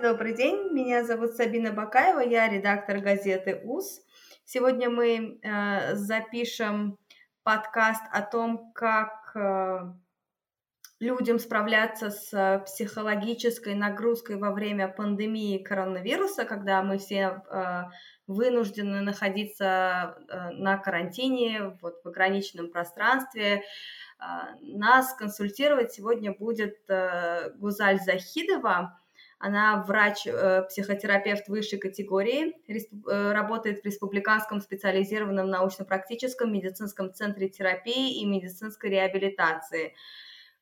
Добрый 0.00 0.32
день, 0.32 0.72
меня 0.72 1.02
зовут 1.02 1.32
Сабина 1.32 1.72
Бакаева, 1.72 2.20
я 2.20 2.48
редактор 2.48 3.00
газеты 3.00 3.60
УС. 3.64 4.00
Сегодня 4.44 4.88
мы 4.90 5.40
э, 5.42 5.96
запишем 5.96 6.96
подкаст 7.42 8.02
о 8.12 8.22
том, 8.22 8.72
как 8.74 9.32
э, 9.34 9.92
людям 11.00 11.40
справляться 11.40 12.10
с 12.10 12.62
психологической 12.64 13.74
нагрузкой 13.74 14.36
во 14.36 14.52
время 14.52 14.86
пандемии 14.86 15.58
коронавируса, 15.58 16.44
когда 16.44 16.80
мы 16.84 16.98
все 16.98 17.42
э, 17.50 17.82
вынуждены 18.28 19.00
находиться 19.00 20.16
э, 20.28 20.50
на 20.50 20.78
карантине, 20.78 21.76
вот 21.82 22.04
в 22.04 22.08
ограниченном 22.08 22.70
пространстве. 22.70 23.64
Э, 24.20 24.54
нас 24.60 25.12
консультировать 25.14 25.92
сегодня 25.92 26.32
будет 26.32 26.78
э, 26.88 27.50
Гузаль 27.56 27.98
Захидова, 27.98 28.96
она 29.38 29.84
врач-психотерапевт 29.86 31.48
э, 31.48 31.50
высшей 31.50 31.78
категории, 31.78 32.56
э, 32.66 33.32
работает 33.32 33.80
в 33.82 33.84
Республиканском 33.84 34.60
специализированном 34.60 35.48
научно-практическом 35.48 36.52
медицинском 36.52 37.12
центре 37.12 37.48
терапии 37.48 38.20
и 38.20 38.26
медицинской 38.26 38.90
реабилитации. 38.90 39.94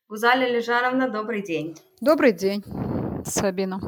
Гузаля 0.08 0.46
Лежановна, 0.48 1.08
добрый 1.08 1.42
день. 1.42 1.76
Добрый 2.00 2.32
день, 2.32 2.62
Сабина. 3.24 3.80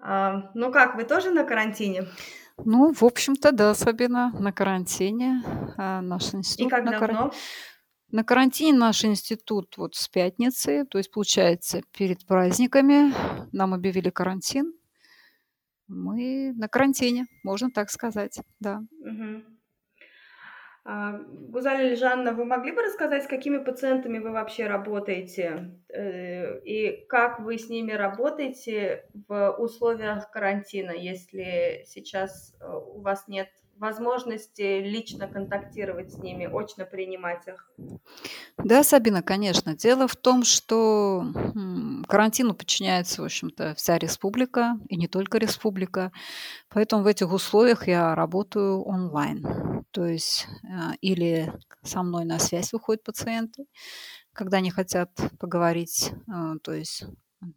А, 0.00 0.50
ну 0.54 0.72
как, 0.72 0.96
вы 0.96 1.04
тоже 1.04 1.30
на 1.30 1.44
карантине? 1.44 2.06
Ну, 2.64 2.92
в 2.92 3.02
общем-то, 3.02 3.52
да, 3.52 3.74
Сабина, 3.74 4.32
на 4.38 4.52
карантине. 4.52 5.42
А, 5.76 6.00
наш 6.00 6.34
институт 6.34 6.66
И 6.66 6.70
как 6.70 6.84
на 6.84 6.98
давно? 6.98 7.30
Кар... 7.30 7.32
На 8.12 8.24
карантине 8.24 8.74
наш 8.74 9.06
институт 9.06 9.78
вот 9.78 9.94
с 9.94 10.06
пятницы, 10.06 10.84
то 10.84 10.98
есть, 10.98 11.10
получается, 11.10 11.80
перед 11.96 12.26
праздниками 12.26 13.14
нам 13.52 13.72
объявили 13.72 14.10
карантин. 14.10 14.74
Мы 15.88 16.52
на 16.54 16.68
карантине, 16.68 17.24
можно 17.42 17.70
так 17.70 17.88
сказать, 17.90 18.38
да. 18.60 18.82
Угу. 19.00 19.42
А, 20.84 21.18
Гузаль 21.22 21.86
Ильжанна, 21.86 22.32
вы 22.32 22.44
могли 22.44 22.72
бы 22.72 22.82
рассказать, 22.82 23.24
с 23.24 23.28
какими 23.28 23.56
пациентами 23.56 24.18
вы 24.18 24.30
вообще 24.32 24.66
работаете 24.66 25.80
э, 25.88 26.60
и 26.64 27.06
как 27.06 27.40
вы 27.40 27.56
с 27.56 27.70
ними 27.70 27.92
работаете 27.92 29.06
в 29.26 29.52
условиях 29.52 30.30
карантина, 30.30 30.90
если 30.90 31.84
сейчас 31.86 32.54
э, 32.60 32.66
у 32.68 33.00
вас 33.00 33.26
нет 33.26 33.48
возможности 33.82 34.80
лично 34.80 35.28
контактировать 35.28 36.12
с 36.12 36.18
ними, 36.18 36.48
очно 36.50 36.86
принимать 36.86 37.46
их? 37.48 37.70
Да, 38.56 38.82
Сабина, 38.84 39.22
конечно. 39.22 39.76
Дело 39.76 40.06
в 40.06 40.16
том, 40.16 40.44
что 40.44 41.24
карантину 42.08 42.54
подчиняется, 42.54 43.20
в 43.20 43.24
общем-то, 43.24 43.74
вся 43.74 43.98
республика, 43.98 44.78
и 44.88 44.96
не 44.96 45.08
только 45.08 45.38
республика. 45.38 46.12
Поэтому 46.70 47.02
в 47.02 47.06
этих 47.06 47.32
условиях 47.32 47.88
я 47.88 48.14
работаю 48.14 48.82
онлайн. 48.82 49.84
То 49.90 50.06
есть 50.06 50.46
э, 50.62 50.94
или 51.02 51.52
со 51.82 52.02
мной 52.02 52.24
на 52.24 52.38
связь 52.38 52.72
выходят 52.72 53.02
пациенты, 53.02 53.66
когда 54.32 54.58
они 54.58 54.70
хотят 54.70 55.10
поговорить, 55.38 56.12
э, 56.28 56.54
то 56.62 56.72
есть 56.72 57.04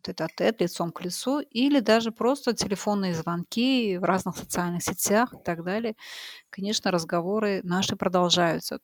тет-а-тет, 0.01 0.61
лицом 0.61 0.91
к 0.91 1.01
лицу, 1.03 1.39
или 1.41 1.79
даже 1.79 2.11
просто 2.11 2.53
телефонные 2.53 3.13
звонки 3.15 3.97
в 3.97 4.03
разных 4.03 4.37
социальных 4.37 4.83
сетях 4.83 5.33
и 5.33 5.37
так 5.43 5.63
далее. 5.63 5.95
Конечно, 6.51 6.91
разговоры 6.91 7.61
наши 7.63 7.95
продолжаются. 7.97 8.79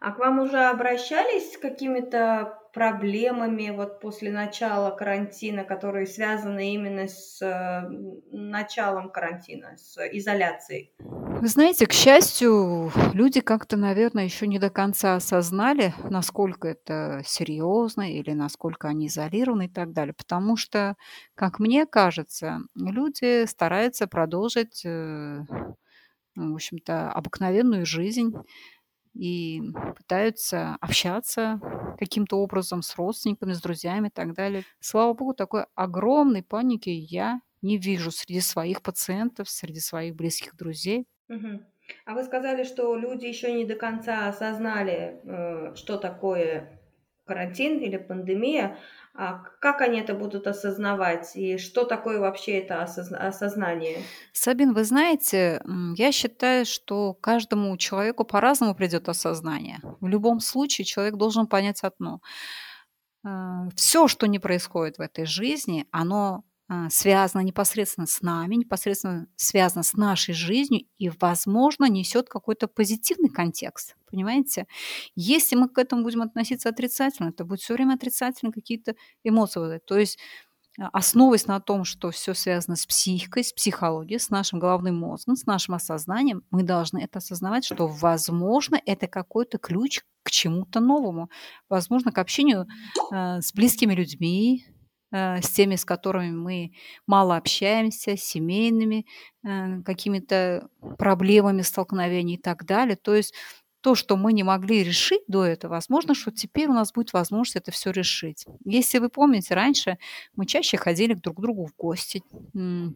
А 0.00 0.12
к 0.12 0.18
вам 0.18 0.40
уже 0.40 0.58
обращались 0.64 1.54
с 1.54 1.58
какими-то 1.58 2.58
проблемами 2.74 3.70
вот 3.70 4.00
после 4.00 4.30
начала 4.30 4.90
карантина, 4.94 5.64
которые 5.64 6.06
связаны 6.06 6.74
именно 6.74 7.08
с 7.08 7.40
началом 8.30 9.10
карантина, 9.10 9.76
с 9.78 9.96
изоляцией? 10.12 10.94
Вы 11.40 11.48
знаете, 11.48 11.86
к 11.86 11.92
счастью, 11.92 12.90
люди 13.12 13.40
как-то, 13.40 13.76
наверное, 13.76 14.24
еще 14.24 14.46
не 14.46 14.58
до 14.58 14.70
конца 14.70 15.16
осознали, 15.16 15.94
насколько 16.08 16.68
это 16.68 17.22
серьезно 17.26 18.10
или 18.12 18.30
насколько 18.32 18.88
они 18.88 19.08
изолированы 19.08 19.66
и 19.66 19.68
так 19.68 19.92
далее. 19.92 20.14
Потому 20.14 20.56
что, 20.56 20.96
как 21.34 21.58
мне 21.58 21.84
кажется, 21.86 22.60
люди 22.74 23.44
стараются 23.46 24.06
продолжить, 24.06 24.82
э, 24.84 25.44
в 26.36 26.54
общем-то, 26.54 27.12
обыкновенную 27.12 27.86
жизнь 27.86 28.32
и 29.14 29.62
пытаются 29.96 30.76
общаться 30.80 31.60
каким-то 31.98 32.38
образом 32.40 32.82
с 32.82 32.96
родственниками, 32.96 33.54
с 33.54 33.60
друзьями 33.62 34.08
и 34.08 34.10
так 34.12 34.34
далее. 34.34 34.64
Слава 34.80 35.14
богу, 35.14 35.34
такой 35.34 35.66
огромной 35.74 36.42
паники 36.42 36.90
я 36.90 37.40
не 37.62 37.78
вижу 37.78 38.10
среди 38.12 38.40
своих 38.40 38.82
пациентов, 38.82 39.48
среди 39.50 39.80
своих 39.80 40.16
близких 40.16 40.56
друзей. 40.56 41.06
Угу. 41.28 41.62
А 42.04 42.14
вы 42.14 42.24
сказали, 42.24 42.64
что 42.64 42.96
люди 42.96 43.26
еще 43.26 43.52
не 43.52 43.64
до 43.64 43.74
конца 43.74 44.28
осознали, 44.28 45.20
э, 45.24 45.74
что 45.74 45.96
такое 45.96 46.80
карантин 47.26 47.78
или 47.78 47.96
пандемия. 47.96 48.78
А 49.14 49.42
как 49.60 49.80
они 49.80 50.00
это 50.00 50.14
будут 50.14 50.46
осознавать? 50.46 51.36
И 51.36 51.58
что 51.58 51.84
такое 51.84 52.20
вообще 52.20 52.58
это 52.58 52.82
осознание? 52.82 53.98
Сабин, 54.32 54.74
вы 54.74 54.84
знаете, 54.84 55.62
я 55.96 56.12
считаю, 56.12 56.66
что 56.66 57.14
каждому 57.14 57.76
человеку 57.78 58.24
по-разному 58.24 58.74
придет 58.74 59.08
осознание. 59.08 59.78
В 60.00 60.06
любом 60.06 60.40
случае 60.40 60.84
человек 60.84 61.14
должен 61.14 61.46
понять 61.46 61.82
одно. 61.82 62.20
Э, 63.24 63.68
Все, 63.74 64.06
что 64.06 64.26
не 64.26 64.38
происходит 64.38 64.98
в 64.98 65.00
этой 65.00 65.26
жизни, 65.26 65.86
оно 65.90 66.44
связано 66.90 67.42
непосредственно 67.42 68.06
с 68.06 68.22
нами, 68.22 68.56
непосредственно 68.56 69.28
связано 69.36 69.82
с 69.82 69.92
нашей 69.92 70.34
жизнью 70.34 70.86
и, 70.98 71.10
возможно, 71.20 71.88
несет 71.88 72.28
какой-то 72.28 72.66
позитивный 72.66 73.28
контекст. 73.28 73.96
Понимаете? 74.10 74.66
Если 75.14 75.56
мы 75.56 75.68
к 75.68 75.78
этому 75.78 76.02
будем 76.02 76.22
относиться 76.22 76.68
отрицательно, 76.68 77.28
это 77.28 77.44
будет 77.44 77.60
все 77.60 77.74
время 77.74 77.94
отрицательно 77.94 78.52
какие-то 78.52 78.94
эмоции. 79.22 79.80
То 79.86 79.98
есть 79.98 80.18
а, 80.78 80.88
основываясь 80.92 81.46
на 81.46 81.60
том, 81.60 81.84
что 81.84 82.10
все 82.10 82.34
связано 82.34 82.76
с 82.76 82.86
психикой, 82.86 83.44
с 83.44 83.52
психологией, 83.52 84.20
с 84.20 84.30
нашим 84.30 84.58
головным 84.58 84.98
мозгом, 84.98 85.36
с 85.36 85.46
нашим 85.46 85.74
осознанием, 85.74 86.42
мы 86.50 86.62
должны 86.62 86.98
это 86.98 87.18
осознавать, 87.18 87.64
что, 87.64 87.86
возможно, 87.86 88.80
это 88.84 89.06
какой-то 89.06 89.58
ключ 89.58 90.02
к 90.22 90.30
чему-то 90.30 90.80
новому, 90.80 91.30
возможно, 91.68 92.12
к 92.12 92.18
общению 92.18 92.66
э, 93.12 93.40
с 93.40 93.52
близкими 93.54 93.94
людьми, 93.94 94.66
с 95.12 95.50
теми, 95.50 95.76
с 95.76 95.84
которыми 95.84 96.30
мы 96.30 96.72
мало 97.06 97.36
общаемся, 97.36 98.16
семейными 98.16 99.06
э, 99.44 99.82
какими-то 99.82 100.68
проблемами, 100.98 101.62
столкновений 101.62 102.34
и 102.34 102.40
так 102.40 102.64
далее. 102.64 102.96
То 102.96 103.14
есть 103.14 103.32
то, 103.86 103.94
что 103.94 104.16
мы 104.16 104.32
не 104.32 104.42
могли 104.42 104.82
решить 104.82 105.22
до 105.28 105.44
этого, 105.44 105.74
возможно, 105.74 106.12
что 106.12 106.32
теперь 106.32 106.68
у 106.68 106.72
нас 106.72 106.92
будет 106.92 107.12
возможность 107.12 107.54
это 107.54 107.70
все 107.70 107.92
решить. 107.92 108.44
Если 108.64 108.98
вы 108.98 109.08
помните, 109.08 109.54
раньше 109.54 109.98
мы 110.34 110.44
чаще 110.44 110.76
ходили 110.76 111.14
друг 111.14 111.36
к 111.36 111.40
другу 111.40 111.66
в 111.66 111.76
гости, 111.76 112.20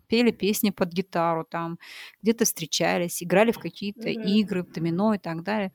пели 0.08 0.32
песни 0.32 0.70
под 0.70 0.92
гитару, 0.92 1.46
там 1.48 1.78
где-то 2.22 2.44
встречались, 2.44 3.22
играли 3.22 3.52
в 3.52 3.60
какие-то 3.60 4.08
mm-hmm. 4.08 4.24
игры, 4.24 4.64
в 4.64 4.72
домино 4.72 5.14
и 5.14 5.18
так 5.18 5.44
далее. 5.44 5.72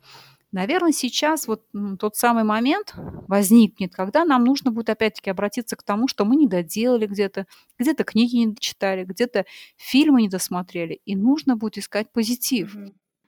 Наверное, 0.56 0.94
сейчас 0.94 1.50
вот 1.50 1.66
тот 2.00 2.16
самый 2.16 2.46
момент 2.46 2.94
возникнет, 3.28 3.94
когда 3.94 4.24
нам 4.24 4.46
нужно 4.46 4.72
будет 4.72 4.90
опять-таки 4.90 5.30
обратиться 5.30 5.76
к 5.76 5.84
тому, 5.84 6.08
что 6.08 6.24
мы 6.24 6.38
не 6.38 6.48
доделали 6.48 7.08
где-то, 7.08 7.46
где-то 7.78 8.06
книги 8.06 8.38
не 8.38 8.48
дочитали, 8.54 9.04
где-то 9.04 9.44
фильмы 9.76 10.22
не 10.22 10.30
досмотрели, 10.30 11.02
и 11.04 11.18
нужно 11.18 11.58
будет 11.58 11.78
искать 11.78 12.10
позитив. 12.10 12.74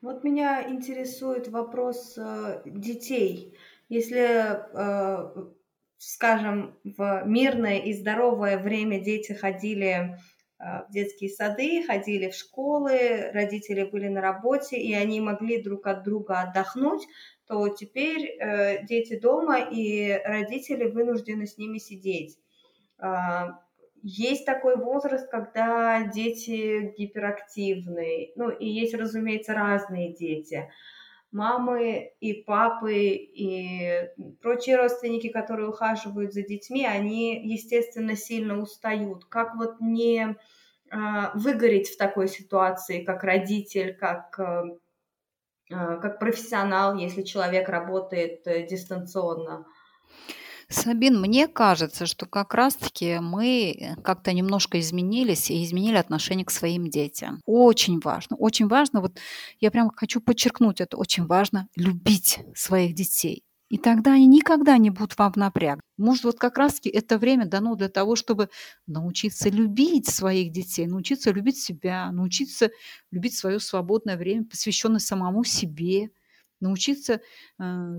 Вот 0.01 0.23
меня 0.23 0.69
интересует 0.69 1.49
вопрос 1.49 2.17
э, 2.17 2.61
детей. 2.63 3.57
Если, 3.89 4.61
э, 4.73 5.47
скажем, 5.97 6.77
в 6.85 7.23
мирное 7.25 7.79
и 7.79 7.91
здоровое 7.91 8.57
время 8.57 9.01
дети 9.01 9.33
ходили 9.33 10.17
в 10.59 10.91
детские 10.91 11.29
сады, 11.29 11.83
ходили 11.85 12.29
в 12.29 12.35
школы, 12.35 13.29
родители 13.31 13.83
были 13.83 14.07
на 14.07 14.21
работе, 14.21 14.77
и 14.77 14.93
они 14.93 15.21
могли 15.21 15.61
друг 15.61 15.85
от 15.85 16.03
друга 16.03 16.41
отдохнуть, 16.41 17.07
то 17.47 17.69
теперь 17.69 18.25
э, 18.25 18.85
дети 18.85 19.17
дома, 19.19 19.59
и 19.59 20.19
родители 20.25 20.89
вынуждены 20.89 21.45
с 21.45 21.57
ними 21.57 21.77
сидеть. 21.77 22.37
Э, 22.99 23.51
есть 24.03 24.45
такой 24.45 24.77
возраст, 24.77 25.29
когда 25.29 26.03
дети 26.03 26.93
гиперактивны, 26.97 28.31
ну 28.35 28.49
и 28.49 28.67
есть, 28.67 28.93
разумеется, 28.93 29.53
разные 29.53 30.13
дети. 30.13 30.69
Мамы 31.31 32.13
и 32.21 32.33
папы 32.43 32.95
и 32.95 34.09
прочие 34.41 34.77
родственники, 34.77 35.27
которые 35.29 35.67
ухаживают 35.67 36.33
за 36.33 36.41
детьми, 36.41 36.85
они, 36.85 37.45
естественно, 37.45 38.15
сильно 38.15 38.57
устают. 38.59 39.25
Как 39.25 39.55
вот 39.55 39.81
не 39.81 40.37
а, 40.89 41.31
выгореть 41.35 41.89
в 41.89 41.97
такой 41.97 42.29
ситуации, 42.29 43.03
как 43.03 43.23
родитель, 43.23 43.93
как, 43.93 44.39
э, 44.39 44.63
а, 45.71 45.97
как 45.97 46.19
профессионал, 46.19 46.95
если 46.95 47.23
человек 47.23 47.67
работает 47.67 48.47
э, 48.47 48.65
дистанционно? 48.65 49.65
Сабин, 50.69 51.21
мне 51.21 51.47
кажется, 51.47 52.05
что 52.05 52.25
как 52.25 52.53
раз-таки 52.53 53.19
мы 53.19 53.95
как-то 54.03 54.33
немножко 54.33 54.79
изменились 54.81 55.49
и 55.49 55.63
изменили 55.63 55.95
отношение 55.95 56.45
к 56.45 56.51
своим 56.51 56.89
детям. 56.89 57.39
Очень 57.45 57.99
важно, 58.01 58.35
очень 58.35 58.67
важно, 58.67 58.99
вот 58.99 59.17
я 59.61 59.71
прям 59.71 59.89
хочу 59.95 60.19
подчеркнуть 60.19 60.81
это, 60.81 60.97
очень 60.97 61.25
важно 61.25 61.69
любить 61.77 62.39
своих 62.53 62.95
детей. 62.95 63.43
И 63.69 63.77
тогда 63.77 64.13
они 64.13 64.27
никогда 64.27 64.77
не 64.77 64.89
будут 64.89 65.17
вам 65.17 65.33
напряг. 65.35 65.79
Может, 65.97 66.23
вот 66.25 66.37
как 66.39 66.57
раз-таки 66.57 66.89
это 66.89 67.17
время 67.17 67.45
дано 67.45 67.75
для 67.75 67.89
того, 67.89 68.15
чтобы 68.15 68.49
научиться 68.87 69.49
любить 69.49 70.07
своих 70.07 70.51
детей, 70.51 70.85
научиться 70.87 71.31
любить 71.31 71.57
себя, 71.59 72.11
научиться 72.11 72.71
любить 73.11 73.35
свое 73.37 73.59
свободное 73.59 74.17
время, 74.17 74.45
посвященное 74.45 74.99
самому 74.99 75.43
себе, 75.43 76.09
научиться 76.59 77.13
э, 77.13 77.19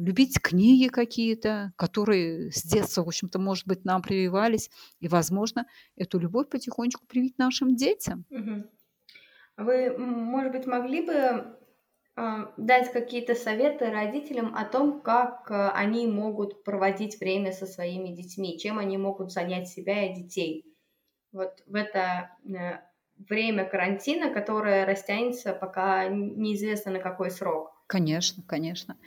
любить 0.00 0.40
книги 0.40 0.88
какие-то, 0.88 1.72
которые 1.76 2.50
с 2.50 2.62
детства, 2.62 3.04
в 3.04 3.08
общем-то, 3.08 3.38
может 3.38 3.66
быть, 3.66 3.84
нам 3.84 4.02
прививались, 4.02 4.70
и, 5.00 5.08
возможно, 5.08 5.66
эту 5.96 6.18
любовь 6.18 6.48
потихонечку 6.48 7.06
привить 7.06 7.38
нашим 7.38 7.76
детям. 7.76 8.24
Вы, 9.56 9.96
может 9.98 10.52
быть, 10.52 10.66
могли 10.66 11.04
бы 11.04 11.58
а, 12.20 12.52
дать 12.56 12.90
какие-то 12.90 13.36
советы 13.36 13.90
родителям 13.90 14.52
о 14.56 14.64
том, 14.64 15.00
как 15.02 15.48
э, 15.52 15.68
они 15.68 16.08
могут 16.08 16.64
проводить 16.64 17.20
время 17.20 17.52
со 17.52 17.64
своими 17.64 18.08
детьми, 18.08 18.58
чем 18.58 18.80
они 18.80 18.98
могут 18.98 19.30
занять 19.30 19.68
себя 19.68 20.04
и 20.04 20.14
детей. 20.14 20.64
Вот 21.30 21.62
в 21.66 21.76
это 21.76 22.36
э, 22.44 22.80
время 23.16 23.64
карантина, 23.66 24.30
которое 24.30 24.84
растянется 24.84 25.52
пока 25.52 26.08
неизвестно 26.08 26.90
на 26.90 26.98
какой 26.98 27.30
срок. 27.30 27.72
Конечно, 27.88 28.42
конечно. 28.46 28.98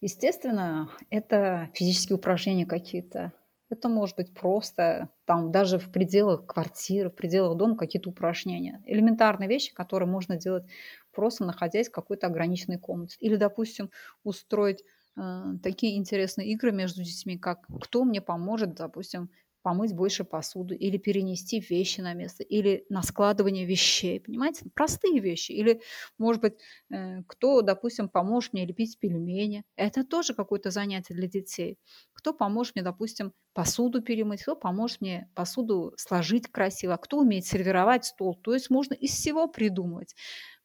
Естественно, 0.00 0.90
это 1.10 1.70
физические 1.74 2.16
упражнения 2.16 2.66
какие-то. 2.66 3.32
Это 3.70 3.88
может 3.88 4.16
быть 4.16 4.34
просто 4.34 5.10
там 5.26 5.52
даже 5.52 5.78
в 5.78 5.90
пределах 5.92 6.46
квартиры, 6.46 7.10
в 7.10 7.14
пределах 7.14 7.56
дома 7.58 7.76
какие-то 7.76 8.10
упражнения. 8.10 8.82
Элементарные 8.86 9.48
вещи, 9.48 9.74
которые 9.74 10.08
можно 10.08 10.36
делать 10.36 10.64
просто 11.12 11.44
находясь 11.44 11.88
в 11.88 11.92
какой-то 11.92 12.28
ограниченной 12.28 12.78
комнате. 12.78 13.16
Или, 13.20 13.36
допустим, 13.36 13.90
устроить 14.24 14.84
э, 15.16 15.42
такие 15.62 15.96
интересные 15.98 16.50
игры 16.52 16.72
между 16.72 17.02
детьми, 17.02 17.36
как 17.38 17.66
кто 17.82 18.04
мне 18.04 18.20
поможет, 18.20 18.74
допустим, 18.74 19.30
помыть 19.62 19.94
больше 19.94 20.24
посуду 20.24 20.74
или 20.74 20.96
перенести 20.96 21.60
вещи 21.60 22.00
на 22.00 22.14
место, 22.14 22.42
или 22.42 22.84
на 22.88 23.02
складывание 23.02 23.64
вещей, 23.66 24.20
понимаете? 24.20 24.64
Простые 24.74 25.20
вещи. 25.20 25.52
Или, 25.52 25.80
может 26.18 26.42
быть, 26.42 26.54
э, 26.90 27.22
кто, 27.26 27.62
допустим, 27.62 28.08
поможет 28.08 28.52
мне 28.52 28.66
лепить 28.66 28.98
пельмени. 28.98 29.64
Это 29.76 30.04
тоже 30.04 30.34
какое-то 30.34 30.70
занятие 30.70 31.14
для 31.14 31.28
детей. 31.28 31.78
Кто 32.12 32.32
поможет 32.32 32.74
мне, 32.74 32.84
допустим, 32.84 33.32
посуду 33.52 34.02
перемыть, 34.02 34.42
кто 34.42 34.56
поможет 34.56 35.00
мне 35.00 35.30
посуду 35.34 35.92
сложить 35.96 36.48
красиво, 36.48 36.96
кто 36.96 37.18
умеет 37.18 37.46
сервировать 37.46 38.04
стол. 38.06 38.34
То 38.36 38.54
есть 38.54 38.70
можно 38.70 38.94
из 38.94 39.10
всего 39.12 39.48
придумывать. 39.48 40.14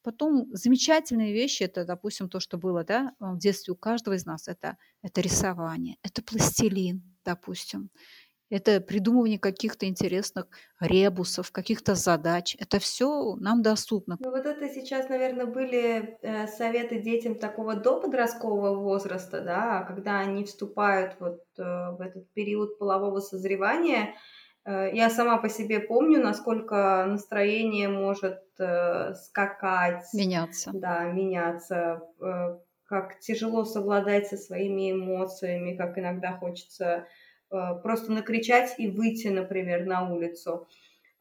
Потом 0.05 0.45
замечательные 0.51 1.33
вещи, 1.33 1.63
это, 1.63 1.83
допустим, 1.83 2.29
то, 2.29 2.39
что 2.39 2.59
было 2.59 2.83
да, 2.83 3.13
в 3.19 3.39
детстве 3.39 3.73
у 3.73 3.75
каждого 3.75 4.13
из 4.13 4.23
нас, 4.27 4.47
это, 4.47 4.77
это 5.01 5.19
рисование, 5.19 5.97
это 6.03 6.21
пластилин, 6.21 7.01
допустим, 7.25 7.89
это 8.49 8.79
придумывание 8.79 9.39
каких-то 9.39 9.87
интересных 9.87 10.45
ребусов, 10.79 11.51
каких-то 11.51 11.95
задач. 11.95 12.55
Это 12.59 12.79
все 12.79 13.35
нам 13.35 13.61
доступно. 13.61 14.17
Ну 14.19 14.31
вот 14.31 14.45
это 14.45 14.69
сейчас, 14.69 15.09
наверное, 15.09 15.45
были 15.45 16.17
э, 16.21 16.47
советы 16.47 16.99
детям 17.01 17.35
такого 17.35 17.75
до 17.75 17.99
подросткового 17.99 18.75
возраста, 18.75 19.41
да, 19.41 19.81
когда 19.83 20.19
они 20.19 20.43
вступают 20.45 21.15
вот 21.19 21.41
э, 21.57 21.63
в 21.63 22.01
этот 22.01 22.31
период 22.33 22.77
полового 22.77 23.19
созревания. 23.19 24.15
Э, 24.63 24.89
я 24.93 25.09
сама 25.09 25.37
по 25.37 25.49
себе 25.49 25.79
помню, 25.79 26.21
насколько 26.21 27.05
настроение 27.07 27.89
может 27.89 28.41
скакать. 28.55 30.05
Меняться. 30.13 30.71
Да, 30.73 31.03
меняться. 31.03 32.01
Как 32.85 33.19
тяжело 33.19 33.65
совладать 33.65 34.27
со 34.27 34.37
своими 34.37 34.93
эмоциями, 34.93 35.75
как 35.75 35.97
иногда 35.97 36.37
хочется 36.37 37.05
просто 37.49 38.11
накричать 38.11 38.75
и 38.77 38.87
выйти, 38.87 39.27
например, 39.27 39.85
на 39.85 40.11
улицу. 40.11 40.67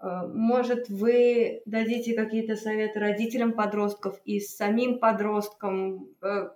Э, 0.01 0.27
может, 0.27 0.89
вы 0.89 1.63
дадите 1.67 2.15
какие-то 2.15 2.57
советы 2.57 3.01
родителям 3.01 3.53
подростков 3.53 4.21
и 4.25 4.41
самим 4.41 4.99
подросткам, 4.99 6.09
э, 6.23 6.51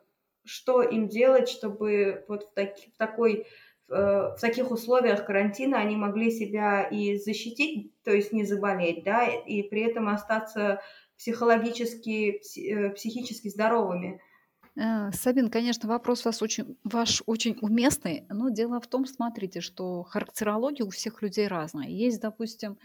что 0.45 0.83
им 0.83 1.09
делать, 1.09 1.49
чтобы 1.49 2.25
вот 2.29 2.45
в, 2.45 2.55
таки, 2.55 2.91
в 2.91 2.97
такой 2.97 3.47
в 3.91 4.37
таких 4.39 4.71
условиях 4.71 5.25
карантина 5.25 5.79
они 5.79 5.97
могли 5.97 6.31
себя 6.31 6.83
и 6.83 7.17
защитить, 7.17 7.91
то 8.03 8.11
есть 8.11 8.35
не 8.35 8.45
заболеть, 8.45 9.03
да, 9.03 9.27
и 9.27 9.63
при 9.63 9.81
этом 9.81 10.11
остаться 10.11 10.83
психологически, 11.17 12.43
психически 12.95 13.49
здоровыми. 13.49 14.21
Э, 14.79 15.11
Сабин, 15.13 15.51
конечно, 15.51 15.89
вопрос 15.89 16.25
вас 16.25 16.41
очень, 16.41 16.77
ваш 16.85 17.23
очень 17.27 17.59
уместный, 17.61 18.25
но 18.29 18.49
дело 18.49 18.81
в 18.81 18.87
том, 18.87 19.07
смотрите, 19.07 19.61
что 19.61 20.05
характерология 20.05 20.85
у 20.85 20.91
всех 20.91 21.21
людей 21.23 21.49
разная. 21.49 21.89
Есть, 21.89 22.21
допустим, 22.21 22.79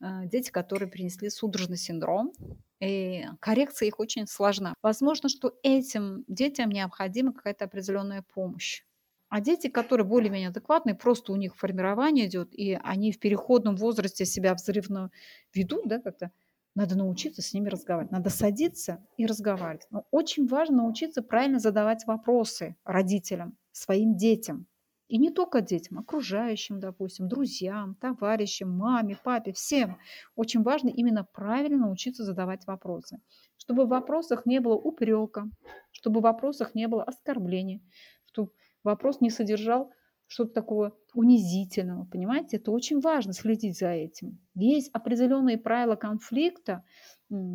э, 0.00 0.26
дети, 0.26 0.50
которые 0.50 0.90
принесли 0.90 1.30
судорожный 1.30 1.78
синдром, 1.78 2.32
и 2.80 3.24
коррекция 3.40 3.88
их 3.88 3.98
очень 3.98 4.26
сложна. 4.26 4.74
Возможно, 4.82 5.28
что 5.30 5.54
этим 5.62 6.24
детям 6.28 6.70
необходима 6.70 7.32
какая-то 7.32 7.64
определенная 7.64 8.22
помощь. 8.34 8.84
А 9.30 9.40
дети, 9.40 9.68
которые 9.68 10.06
более-менее 10.06 10.48
адекватные, 10.48 10.94
просто 10.94 11.32
у 11.32 11.36
них 11.36 11.56
формирование 11.56 12.26
идет, 12.26 12.48
и 12.52 12.78
они 12.82 13.12
в 13.12 13.18
переходном 13.18 13.76
возрасте 13.76 14.24
себя 14.26 14.54
взрывно 14.54 15.10
ведут, 15.54 15.86
да, 15.86 15.98
как-то, 16.00 16.30
надо 16.78 16.96
научиться 16.96 17.42
с 17.42 17.52
ними 17.52 17.68
разговаривать. 17.68 18.12
Надо 18.12 18.30
садиться 18.30 19.04
и 19.16 19.26
разговаривать. 19.26 19.88
Но 19.90 20.06
очень 20.12 20.46
важно 20.46 20.76
научиться 20.76 21.22
правильно 21.22 21.58
задавать 21.58 22.06
вопросы 22.06 22.76
родителям, 22.84 23.58
своим 23.72 24.16
детям. 24.16 24.68
И 25.08 25.18
не 25.18 25.30
только 25.30 25.60
детям, 25.60 25.98
окружающим, 25.98 26.78
допустим, 26.78 27.28
друзьям, 27.28 27.96
товарищам, 27.96 28.70
маме, 28.70 29.18
папе, 29.24 29.52
всем. 29.52 29.98
Очень 30.36 30.62
важно 30.62 30.88
именно 30.88 31.24
правильно 31.24 31.78
научиться 31.78 32.22
задавать 32.22 32.64
вопросы. 32.68 33.18
Чтобы 33.56 33.84
в 33.84 33.88
вопросах 33.88 34.46
не 34.46 34.60
было 34.60 34.74
упрека, 34.74 35.50
чтобы 35.90 36.20
в 36.20 36.24
вопросах 36.24 36.76
не 36.76 36.86
было 36.86 37.02
оскорбления, 37.02 37.80
чтобы 38.26 38.52
вопрос 38.84 39.20
не 39.20 39.30
содержал 39.30 39.90
что-то 40.28 40.52
такого 40.52 40.96
унизительного, 41.14 42.04
понимаете? 42.04 42.58
Это 42.58 42.70
очень 42.70 43.00
важно 43.00 43.32
следить 43.32 43.78
за 43.78 43.88
этим. 43.88 44.38
Есть 44.54 44.90
определенные 44.92 45.58
правила 45.58 45.96
конфликта, 45.96 46.84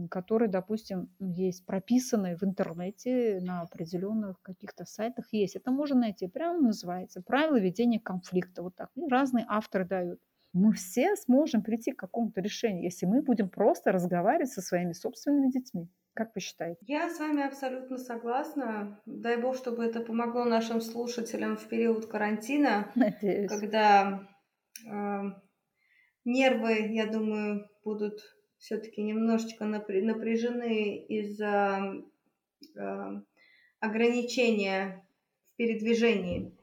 которые, 0.09 0.49
допустим, 0.49 1.09
есть 1.19 1.65
прописанные 1.65 2.35
в 2.35 2.43
интернете 2.43 3.39
на 3.41 3.61
определенных 3.61 4.41
каких-то 4.41 4.85
сайтах 4.85 5.27
есть. 5.31 5.55
Это 5.55 5.71
можно 5.71 5.99
найти, 5.99 6.27
прямо 6.27 6.59
называется 6.59 7.21
«Правила 7.21 7.59
ведения 7.59 7.99
конфликта». 7.99 8.61
Вот 8.61 8.75
так. 8.75 8.89
И 8.95 9.07
разные 9.07 9.45
авторы 9.47 9.85
дают. 9.85 10.19
Мы 10.51 10.73
все 10.73 11.15
сможем 11.15 11.63
прийти 11.63 11.93
к 11.93 11.99
какому-то 11.99 12.41
решению, 12.41 12.83
если 12.83 13.07
мы 13.07 13.23
будем 13.23 13.49
просто 13.49 13.91
разговаривать 13.91 14.51
со 14.51 14.61
своими 14.61 14.93
собственными 14.93 15.49
детьми. 15.49 15.89
Как 16.13 16.35
вы 16.35 16.41
считаете? 16.41 16.79
Я 16.85 17.09
с 17.09 17.19
вами 17.19 17.43
абсолютно 17.43 17.97
согласна. 17.97 19.01
Дай 19.05 19.37
бог, 19.37 19.55
чтобы 19.55 19.83
это 19.83 19.99
помогло 19.99 20.45
нашим 20.45 20.79
слушателям 20.79 21.57
в 21.57 21.67
период 21.67 22.05
карантина. 22.05 22.91
Надеюсь. 22.93 23.49
Когда 23.49 24.27
э, 24.87 25.21
нервы, 26.23 26.87
я 26.91 27.07
думаю, 27.07 27.67
будут 27.83 28.19
все-таки 28.57 29.01
немножечко 29.01 29.65
напряжены 29.65 30.97
из-за 31.07 31.95
э, 32.75 33.21
ограничения 33.79 35.03
в 35.53 35.57
передвижении. 35.57 36.55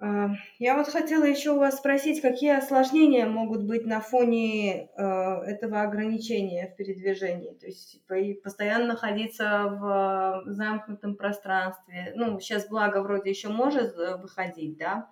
Я 0.00 0.76
вот 0.76 0.86
хотела 0.86 1.24
еще 1.24 1.50
у 1.50 1.58
вас 1.58 1.78
спросить, 1.78 2.20
какие 2.20 2.56
осложнения 2.56 3.26
могут 3.26 3.64
быть 3.64 3.84
на 3.84 4.00
фоне 4.00 4.84
э, 4.84 5.02
этого 5.02 5.82
ограничения 5.82 6.68
в 6.68 6.76
передвижении? 6.76 7.54
То 7.54 7.66
есть 7.66 8.42
постоянно 8.42 8.86
находиться 8.86 9.64
в 9.68 10.44
замкнутом 10.46 11.16
пространстве. 11.16 12.12
Ну, 12.14 12.38
сейчас 12.38 12.68
благо 12.68 13.02
вроде 13.02 13.30
еще 13.30 13.48
может 13.48 13.98
э, 13.98 14.16
выходить, 14.18 14.78
да, 14.78 15.10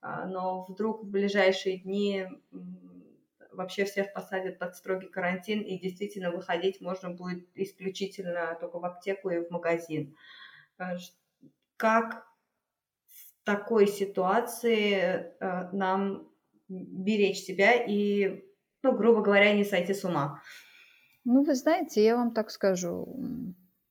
а, 0.00 0.24
но 0.26 0.64
вдруг 0.68 1.02
в 1.02 1.10
ближайшие 1.10 1.78
дни 1.78 2.28
вообще 3.50 3.86
всех 3.86 4.12
посадят 4.12 4.60
под 4.60 4.76
строгий 4.76 5.08
карантин, 5.08 5.62
и 5.62 5.80
действительно 5.80 6.30
выходить 6.30 6.80
можно 6.80 7.10
будет 7.10 7.48
исключительно 7.56 8.56
только 8.60 8.78
в 8.78 8.84
аптеку 8.84 9.30
и 9.30 9.40
в 9.40 9.50
магазин. 9.50 10.14
Э, 10.78 10.96
как 11.76 12.27
такой 13.48 13.86
ситуации 13.86 14.92
э, 15.40 15.70
нам 15.72 16.28
беречь 16.68 17.38
себя 17.38 17.72
и, 17.72 18.44
ну, 18.82 18.94
грубо 18.94 19.22
говоря, 19.22 19.54
не 19.54 19.64
сойти 19.64 19.94
с 19.94 20.04
ума? 20.04 20.42
Ну, 21.24 21.44
вы 21.44 21.54
знаете, 21.54 22.04
я 22.04 22.16
вам 22.16 22.34
так 22.34 22.50
скажу. 22.50 23.06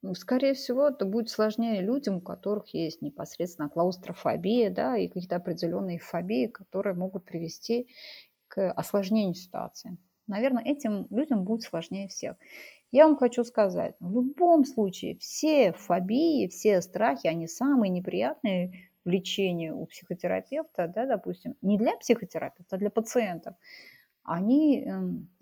Ну, 0.03 0.13
скорее 0.13 0.53
всего, 0.53 0.89
это 0.89 1.05
будет 1.05 1.29
сложнее 1.29 1.81
людям, 1.81 2.17
у 2.17 2.21
которых 2.21 2.71
есть 2.75 3.01
непосредственно 3.01 3.67
клаустрофобия, 3.67 4.69
да, 4.69 4.95
и 4.95 5.07
какие-то 5.07 5.37
определенные 5.37 5.97
фобии, 5.97 6.45
которые 6.45 6.93
могут 6.93 7.25
привести 7.25 7.87
к 8.47 8.71
осложнению 8.73 9.33
ситуации. 9.33 9.97
Наверное, 10.27 10.63
этим 10.65 11.07
людям 11.09 11.45
будет 11.45 11.63
сложнее 11.63 12.09
всех. 12.09 12.35
Я 12.91 13.07
вам 13.07 13.17
хочу 13.17 13.43
сказать, 13.43 13.95
в 13.99 14.13
любом 14.13 14.65
случае 14.65 15.17
все 15.17 15.73
фобии, 15.73 16.47
все 16.47 16.79
страхи, 16.83 17.25
они 17.25 17.47
самые 17.47 17.89
неприятные 17.89 18.91
в 19.07 19.09
лечении 19.09 19.69
у 19.69 19.85
психотерапевта, 19.85 20.91
да, 20.93 21.05
допустим, 21.05 21.55
не 21.61 21.77
для 21.77 21.95
психотерапевта, 21.95 22.75
а 22.75 22.77
для 22.77 22.89
пациентов. 22.89 23.55
Они 24.23 24.81
э, 24.81 24.89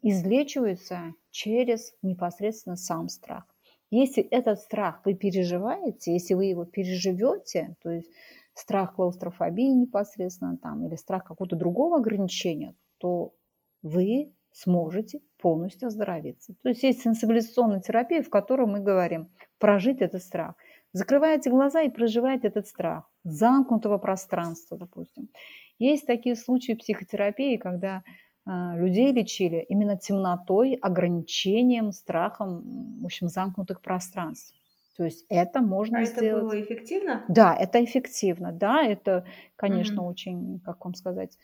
излечиваются 0.03 1.15
через 1.31 1.93
непосредственно 2.03 2.75
сам 2.75 3.09
страх. 3.09 3.43
Если 3.89 4.21
этот 4.21 4.59
страх 4.59 5.01
вы 5.03 5.15
переживаете, 5.15 6.13
если 6.13 6.35
вы 6.35 6.45
его 6.45 6.65
переживете, 6.65 7.75
то 7.81 7.89
есть 7.89 8.11
страх 8.53 8.95
клаустрофобии 8.95 9.73
непосредственно 9.73 10.57
там 10.57 10.85
или 10.85 10.95
страх 10.95 11.23
какого-то 11.23 11.55
другого 11.55 11.97
ограничения, 11.97 12.75
то 12.99 13.33
вы 13.81 14.31
сможете 14.51 15.21
полностью 15.39 15.87
оздоровиться. 15.87 16.53
То 16.61 16.69
есть 16.69 16.83
есть 16.83 17.01
сенсибилизационная 17.01 17.81
терапия, 17.81 18.21
в 18.21 18.29
которой 18.29 18.67
мы 18.67 18.79
говорим 18.79 19.31
прожить 19.57 20.01
этот 20.01 20.21
страх. 20.21 20.55
Закрываете 20.93 21.49
глаза 21.49 21.81
и 21.81 21.89
проживаете 21.89 22.49
этот 22.49 22.67
страх 22.67 23.09
замкнутого 23.25 23.97
пространства, 23.97 24.77
допустим. 24.77 25.29
Есть 25.77 26.07
такие 26.07 26.35
случаи 26.35 26.73
психотерапии, 26.73 27.57
когда 27.57 28.03
а, 28.45 28.77
людей 28.77 29.11
лечили 29.11 29.65
именно 29.67 29.97
темнотой, 29.97 30.75
ограничением, 30.75 31.91
страхом, 31.91 33.01
в 33.01 33.05
общем, 33.05 33.27
замкнутых 33.27 33.81
пространств. 33.81 34.53
То 34.95 35.03
есть 35.03 35.25
это 35.27 35.61
можно 35.61 35.99
а 35.99 36.05
сделать. 36.05 36.25
это 36.27 36.41
было 36.41 36.61
эффективно? 36.61 37.25
Да, 37.27 37.53
это 37.53 37.83
эффективно. 37.83 38.53
Да, 38.53 38.83
это, 38.83 39.25
конечно, 39.57 40.01
mm-hmm. 40.01 40.09
очень, 40.09 40.59
как 40.61 40.85
вам 40.85 40.93
сказать, 40.93 41.37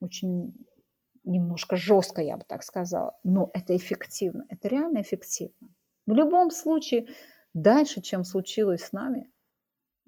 очень 0.00 0.54
немножко 1.24 1.76
жестко, 1.76 2.22
я 2.22 2.36
бы 2.36 2.44
так 2.46 2.62
сказала, 2.62 3.18
но 3.24 3.50
это 3.52 3.76
эффективно. 3.76 4.46
Это 4.48 4.68
реально 4.68 5.02
эффективно. 5.02 5.68
В 6.06 6.14
любом 6.14 6.50
случае, 6.50 7.08
дальше, 7.52 8.00
чем 8.00 8.24
случилось 8.24 8.84
с 8.84 8.92
нами, 8.92 9.30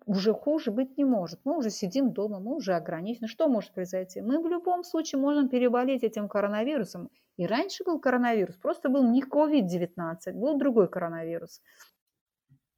уже 0.06 0.32
хуже 0.32 0.70
быть 0.70 0.96
не 0.96 1.04
может. 1.04 1.40
Мы 1.44 1.58
уже 1.58 1.70
сидим 1.70 2.12
дома, 2.12 2.40
мы 2.40 2.54
уже 2.54 2.74
ограничены. 2.74 3.28
Что 3.28 3.48
может 3.48 3.72
произойти? 3.72 4.22
Мы 4.22 4.40
в 4.40 4.46
любом 4.46 4.84
случае 4.84 5.20
можем 5.20 5.48
переболеть 5.48 6.04
этим 6.04 6.28
коронавирусом. 6.28 7.10
И 7.36 7.46
раньше 7.46 7.84
был 7.84 8.00
коронавирус, 8.00 8.56
просто 8.56 8.88
был 8.88 9.10
не 9.10 9.22
COVID-19, 9.22 10.32
был 10.32 10.56
другой 10.56 10.88
коронавирус. 10.88 11.60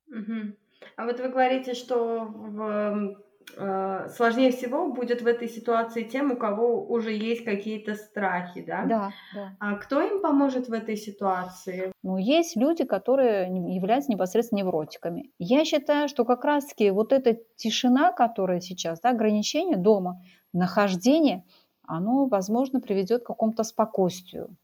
Угу. 0.09 0.57
А 0.97 1.05
вот 1.05 1.21
вы 1.21 1.29
говорите, 1.29 1.75
что 1.75 2.25
в 2.25 2.89
Э, 2.99 3.28
сложнее 3.55 4.53
всего 4.53 4.93
будет 4.93 5.23
в 5.23 5.27
этой 5.27 5.49
ситуации 5.49 6.03
тем, 6.03 6.33
у 6.33 6.37
кого 6.37 6.85
уже 6.85 7.13
есть 7.13 7.45
какие-то 7.45 7.95
страхи, 7.95 8.63
да? 8.63 8.85
Да, 8.85 9.11
да. 9.35 9.57
А 9.59 9.75
кто 9.77 10.01
им 10.01 10.21
поможет 10.21 10.69
в 10.69 10.73
этой 10.73 10.97
ситуации? 10.97 11.93
Ну, 12.03 12.17
есть 12.19 12.57
люди, 12.57 12.85
которые 12.85 13.49
являются 13.75 14.11
непосредственно 14.11 14.61
невротиками. 14.61 15.31
Я 15.39 15.65
считаю, 15.65 16.09
что 16.09 16.25
как 16.25 16.45
раз-таки 16.45 16.91
вот 16.91 17.13
эта 17.13 17.39
тишина, 17.57 18.13
которая 18.13 18.61
сейчас, 18.61 19.01
да, 19.01 19.11
ограничение 19.11 19.77
дома, 19.77 20.23
нахождение, 20.53 21.45
оно, 21.87 22.27
возможно, 22.27 22.81
приведет 22.81 23.23
к 23.23 23.27
какому-то 23.27 23.65
спокойствию. 23.65 24.57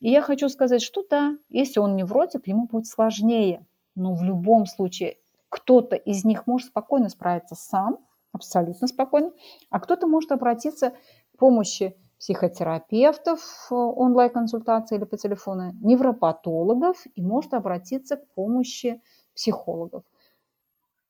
И 0.00 0.10
я 0.10 0.22
хочу 0.22 0.48
сказать, 0.48 0.82
что 0.82 1.04
да, 1.08 1.36
если 1.48 1.80
он 1.80 1.96
невротик, 1.96 2.46
ему 2.46 2.66
будет 2.66 2.86
сложнее. 2.86 3.66
Но 3.96 4.14
в 4.14 4.22
любом 4.22 4.66
случае 4.66 5.16
кто-то 5.48 5.96
из 5.96 6.24
них 6.24 6.46
может 6.46 6.68
спокойно 6.68 7.08
справиться 7.08 7.56
сам, 7.56 7.98
абсолютно 8.38 8.86
спокойно. 8.86 9.32
А 9.70 9.80
кто-то 9.80 10.06
может 10.06 10.32
обратиться 10.32 10.90
к 11.34 11.38
помощи 11.38 11.94
психотерапевтов, 12.18 13.40
э, 13.70 13.74
онлайн-консультации 13.74 14.96
или 14.96 15.04
по 15.04 15.16
телефону, 15.16 15.72
невропатологов 15.80 16.96
и 17.14 17.22
может 17.22 17.54
обратиться 17.54 18.16
к 18.16 18.26
помощи 18.34 19.00
психологов. 19.34 20.02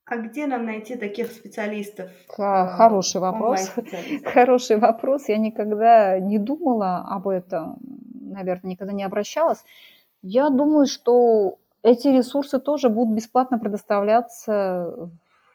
А 0.05 0.17
где 0.17 0.47
нам 0.47 0.65
найти 0.65 0.95
таких 0.95 1.31
специалистов? 1.31 2.09
Хороший 2.27 3.21
вопрос. 3.21 3.71
Хороший 4.25 4.77
вопрос. 4.77 5.29
Я 5.29 5.37
никогда 5.37 6.19
не 6.19 6.39
думала 6.39 7.05
об 7.07 7.27
этом, 7.27 7.77
наверное, 8.13 8.71
никогда 8.71 8.93
не 8.93 9.03
обращалась. 9.03 9.63
Я 10.23 10.49
думаю, 10.49 10.87
что 10.87 11.59
эти 11.83 12.07
ресурсы 12.07 12.59
тоже 12.59 12.89
будут 12.89 13.15
бесплатно 13.15 13.59
предоставляться 13.59 15.11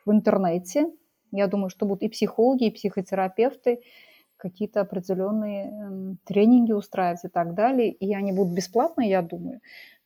в 0.07 0.13
интернете. 0.13 0.87
Я 1.35 1.49
думаю, 1.49 1.69
что 1.69 1.85
будут 1.85 2.03
и 2.03 2.09
психологи, 2.09 2.67
и 2.67 2.71
психотерапевты 2.71 3.81
какие-то 4.37 4.83
определенные 4.83 5.71
эм, 5.71 6.19
тренинги 6.25 6.73
устраивать 6.73 7.25
и 7.25 7.29
так 7.29 7.55
далее. 7.55 7.91
И 7.91 8.15
они 8.15 8.33
будут 8.33 8.55
бесплатные, 8.55 9.11
я 9.11 9.23
думаю. 9.23 9.61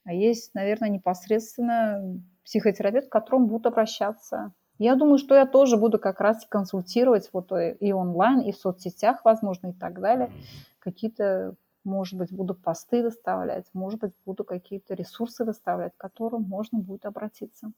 А 0.04 0.14
есть, 0.14 0.54
наверное, 0.54 0.88
непосредственно 0.88 2.18
психотерапевт, 2.44 3.08
к 3.08 3.12
которому 3.12 3.47
будут 3.47 3.66
обращаться. 3.66 4.52
Я 4.78 4.94
думаю, 4.94 5.18
что 5.18 5.35
я 5.35 5.44
тоже 5.44 5.76
буду 5.76 5.99
как 5.99 6.20
раз 6.20 6.47
консультировать 6.49 7.28
вот 7.32 7.52
и 7.52 7.92
онлайн, 7.92 8.40
и 8.40 8.52
в 8.52 8.56
соцсетях, 8.56 9.23
возможно, 9.25 9.68
и 9.68 9.73
так 9.73 10.00
далее. 10.00 10.30
Какие-то, 10.78 11.56
может 11.85 12.16
быть, 12.16 12.32
буду 12.32 12.54
посты 12.54 13.02
выставлять, 13.02 13.66
может 13.75 14.00
быть, 14.00 14.12
буду 14.25 14.44
какие-то 14.44 14.94
ресурсы 14.94 15.44
выставлять, 15.44 15.92
к 15.94 16.00
которым 16.00 16.42
можно 16.42 16.78
будет 16.78 17.04
обратиться. 17.04 17.73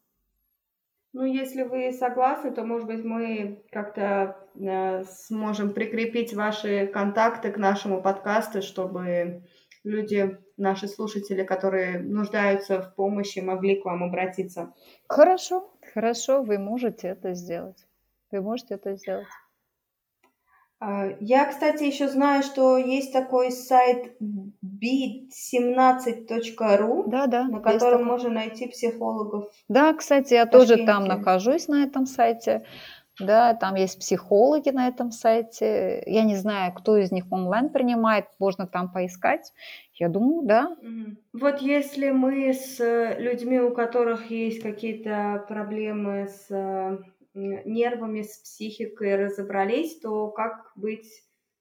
Ну, 1.12 1.24
если 1.24 1.62
вы 1.62 1.92
согласны, 1.92 2.52
то, 2.52 2.62
может 2.62 2.86
быть, 2.86 3.04
мы 3.04 3.64
как-то 3.72 4.36
э, 4.54 5.02
сможем 5.04 5.72
прикрепить 5.72 6.32
ваши 6.34 6.86
контакты 6.86 7.50
к 7.50 7.56
нашему 7.56 8.00
подкасту, 8.00 8.62
чтобы 8.62 9.42
люди, 9.82 10.38
наши 10.56 10.86
слушатели, 10.86 11.42
которые 11.42 11.98
нуждаются 11.98 12.80
в 12.80 12.94
помощи, 12.94 13.40
могли 13.40 13.80
к 13.80 13.84
вам 13.86 14.04
обратиться. 14.04 14.72
Хорошо, 15.08 15.72
хорошо, 15.94 16.42
вы 16.42 16.58
можете 16.58 17.08
это 17.08 17.34
сделать. 17.34 17.86
Вы 18.30 18.40
можете 18.42 18.74
это 18.74 18.94
сделать. 18.94 19.26
А, 20.82 21.10
я, 21.20 21.44
кстати, 21.44 21.84
еще 21.84 22.08
знаю, 22.08 22.42
что 22.42 22.78
есть 22.78 23.12
такой 23.12 23.52
сайт 23.52 24.16
bit17.ru, 24.20 27.04
да, 27.06 27.26
да, 27.26 27.44
на 27.44 27.60
котором 27.60 28.04
можно 28.04 28.30
найти 28.30 28.66
психологов. 28.66 29.50
Да, 29.68 29.92
кстати, 29.92 30.32
я 30.32 30.46
тоже 30.46 30.78
там 30.86 31.04
нахожусь 31.04 31.68
на 31.68 31.84
этом 31.84 32.06
сайте. 32.06 32.64
Да, 33.18 33.52
там 33.52 33.74
есть 33.74 33.98
психологи 33.98 34.70
на 34.70 34.88
этом 34.88 35.12
сайте. 35.12 36.02
Я 36.06 36.24
не 36.24 36.36
знаю, 36.36 36.72
кто 36.72 36.96
из 36.96 37.12
них 37.12 37.30
онлайн 37.30 37.68
принимает, 37.68 38.28
можно 38.38 38.66
там 38.66 38.90
поискать. 38.90 39.52
Я 39.94 40.08
думаю, 40.08 40.46
да. 40.46 40.74
Вот 41.34 41.60
если 41.60 42.10
мы 42.10 42.54
с 42.54 42.78
людьми, 43.18 43.60
у 43.60 43.74
которых 43.74 44.30
есть 44.30 44.62
какие-то 44.62 45.44
проблемы 45.46 46.28
с 46.28 46.48
нервами, 47.64 48.22
с 48.22 48.38
психикой 48.38 49.16
разобрались, 49.16 49.98
то 50.00 50.28
как 50.28 50.72
быть, 50.76 51.08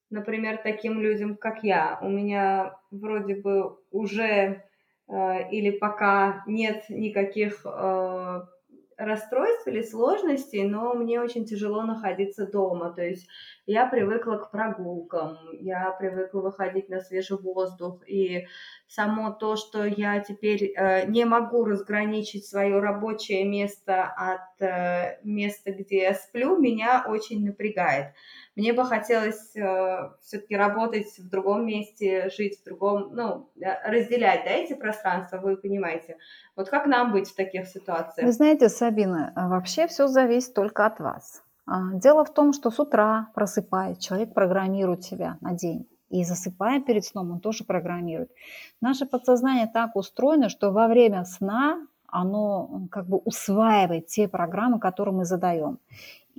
например, 0.10 0.60
таким 0.64 1.00
людям, 1.00 1.36
как 1.36 1.64
я? 1.64 2.00
У 2.02 2.10
меня 2.10 2.78
вроде 2.92 3.36
бы 3.36 3.78
уже 3.92 4.64
э, 5.08 5.50
или 5.52 5.72
пока 5.72 6.44
нет 6.48 6.86
никаких 6.90 7.66
э, 7.66 8.42
расстройств 9.00 9.66
или 9.68 9.82
сложностей, 9.82 10.64
но 10.68 10.94
мне 10.94 11.22
очень 11.22 11.46
тяжело 11.46 11.84
находиться 11.84 12.46
дома. 12.46 12.92
То 12.92 13.02
есть 13.02 13.28
я 13.66 13.88
привыкла 13.88 14.36
к 14.36 14.52
прогулкам, 14.52 15.38
я 15.54 15.90
привыкла 15.92 16.42
выходить 16.42 16.90
на 16.90 17.00
свежий 17.00 17.38
воздух, 17.38 18.02
и 18.06 18.48
само 18.88 19.32
то, 19.32 19.56
что 19.56 19.86
я 19.86 20.20
теперь 20.20 20.74
э, 20.76 21.08
не 21.08 21.24
могу 21.24 21.64
разграничить 21.64 22.46
свое 22.46 22.80
рабочее 22.80 23.46
место 23.46 24.04
от 24.04 24.62
э, 24.62 25.20
места, 25.24 25.72
где 25.72 26.02
я 26.02 26.14
сплю, 26.14 26.58
меня 26.58 27.06
очень 27.08 27.46
напрягает. 27.46 28.14
Мне 28.56 28.74
бы 28.74 28.84
хотелось 28.84 29.56
э, 29.56 30.10
все-таки 30.22 30.56
работать 30.56 31.18
в 31.18 31.30
другом 31.30 31.66
месте, 31.66 32.30
жить 32.30 32.60
в 32.60 32.66
другом, 32.66 33.10
ну, 33.14 33.50
э, 33.62 33.90
разделять, 33.90 34.44
да, 34.46 34.52
эти 34.52 34.74
пространства, 34.74 35.38
вы 35.38 35.56
понимаете. 35.56 36.18
Вот 36.56 36.70
как 36.70 36.86
нам 36.88 37.12
быть 37.12 37.30
в 37.30 37.36
таких 37.36 37.68
ситуациях? 37.68 38.26
Вы 38.26 38.32
знаете, 38.34 38.70
Сабина, 38.70 39.32
а 39.36 39.48
вообще 39.48 39.88
все 39.88 40.08
зависит 40.08 40.54
только 40.54 40.86
от 40.86 41.00
вас. 41.00 41.42
А, 41.66 41.94
дело 41.94 42.26
в 42.26 42.34
том, 42.34 42.52
что 42.52 42.72
с 42.72 42.80
утра 42.80 43.30
просыпаясь, 43.36 44.00
человек 44.00 44.34
программирует 44.34 45.04
себя 45.04 45.38
на 45.42 45.54
день. 45.54 45.88
И 46.10 46.24
засыпая 46.24 46.82
перед 46.82 47.06
сном, 47.06 47.32
он 47.32 47.40
тоже 47.40 47.64
программирует. 47.64 48.32
Наше 48.82 49.06
подсознание 49.06 49.70
так 49.72 49.96
устроено, 49.96 50.50
что 50.50 50.72
во 50.72 50.88
время 50.88 51.24
сна 51.26 51.86
оно 52.08 52.88
как 52.92 53.06
бы 53.06 53.18
усваивает 53.18 54.08
те 54.08 54.28
программы, 54.28 54.80
которые 54.80 55.14
мы 55.14 55.26
задаем. 55.26 55.78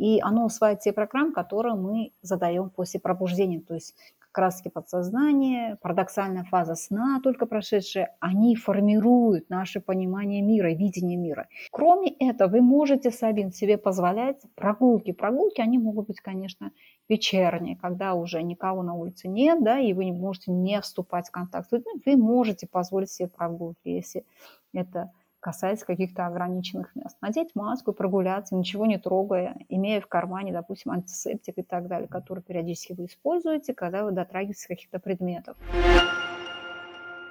И 0.00 0.18
оно 0.22 0.46
усваивает 0.46 0.80
те 0.80 0.94
программы, 0.94 1.32
которые 1.32 1.74
мы 1.74 2.12
задаем 2.22 2.70
после 2.70 2.98
пробуждения. 3.00 3.60
То 3.60 3.74
есть 3.74 3.94
краски 4.32 4.68
подсознания, 4.68 5.76
парадоксальная 5.82 6.44
фаза 6.44 6.74
сна, 6.74 7.20
только 7.22 7.44
прошедшая, 7.44 8.16
они 8.18 8.56
формируют 8.56 9.50
наше 9.50 9.80
понимание 9.80 10.40
мира, 10.40 10.72
видение 10.72 11.18
мира. 11.18 11.48
Кроме 11.70 12.08
этого, 12.18 12.48
вы 12.48 12.62
можете, 12.62 13.10
Сабин, 13.10 13.52
себе 13.52 13.76
позволять 13.76 14.40
прогулки. 14.54 15.12
Прогулки, 15.12 15.60
они 15.60 15.76
могут 15.76 16.06
быть, 16.06 16.20
конечно, 16.20 16.72
вечерние, 17.10 17.76
когда 17.76 18.14
уже 18.14 18.42
никого 18.42 18.82
на 18.82 18.94
улице 18.94 19.28
нет, 19.28 19.62
да, 19.62 19.80
и 19.80 19.92
вы 19.92 20.06
не 20.06 20.12
можете 20.12 20.50
не 20.50 20.80
вступать 20.80 21.28
в 21.28 21.30
контакт 21.30 21.68
с 21.68 21.72
людьми, 21.72 22.00
вы 22.06 22.16
можете 22.16 22.66
позволить 22.66 23.10
себе 23.10 23.28
прогулки, 23.28 23.88
если 23.88 24.24
это 24.72 25.10
касается 25.40 25.86
каких-то 25.86 26.26
ограниченных 26.26 26.94
мест. 26.94 27.16
Надеть 27.20 27.54
маску, 27.54 27.92
прогуляться, 27.92 28.54
ничего 28.54 28.86
не 28.86 28.98
трогая, 28.98 29.56
имея 29.68 30.00
в 30.00 30.06
кармане, 30.06 30.52
допустим, 30.52 30.92
антисептик 30.92 31.58
и 31.58 31.62
так 31.62 31.88
далее, 31.88 32.08
который 32.08 32.42
периодически 32.42 32.92
вы 32.92 33.06
используете, 33.06 33.74
когда 33.74 34.04
вы 34.04 34.12
дотрагиваетесь 34.12 34.66
каких-то 34.66 34.98
предметов. 34.98 35.56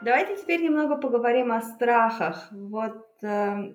Давайте 0.02 0.38
теперь 0.38 0.64
немного 0.64 0.96
поговорим 0.96 1.52
о 1.52 1.62
страхах. 1.62 2.48
Вот, 2.52 3.06
э, 3.22 3.74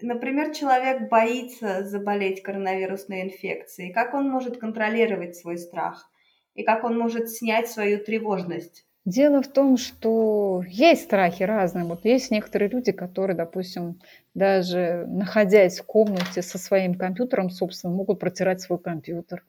например, 0.00 0.54
человек 0.54 1.10
боится 1.10 1.84
заболеть 1.84 2.42
коронавирусной 2.42 3.22
инфекцией. 3.22 3.92
Как 3.92 4.14
он 4.14 4.28
может 4.28 4.58
контролировать 4.58 5.36
свой 5.36 5.58
страх? 5.58 6.10
И 6.54 6.62
как 6.64 6.84
он 6.84 6.98
может 6.98 7.28
снять 7.30 7.68
свою 7.68 8.02
тревожность? 8.02 8.86
Дело 9.06 9.40
в 9.40 9.46
том, 9.46 9.76
что 9.76 10.64
есть 10.66 11.04
страхи 11.04 11.44
разные. 11.44 11.84
Вот 11.84 12.04
есть 12.04 12.32
некоторые 12.32 12.68
люди, 12.68 12.90
которые, 12.90 13.36
допустим, 13.36 14.00
даже 14.34 15.06
находясь 15.06 15.78
в 15.78 15.84
комнате 15.84 16.42
со 16.42 16.58
своим 16.58 16.96
компьютером, 16.96 17.50
собственно, 17.50 17.94
могут 17.94 18.18
протирать 18.18 18.60
свой 18.60 18.80
компьютер. 18.80 19.44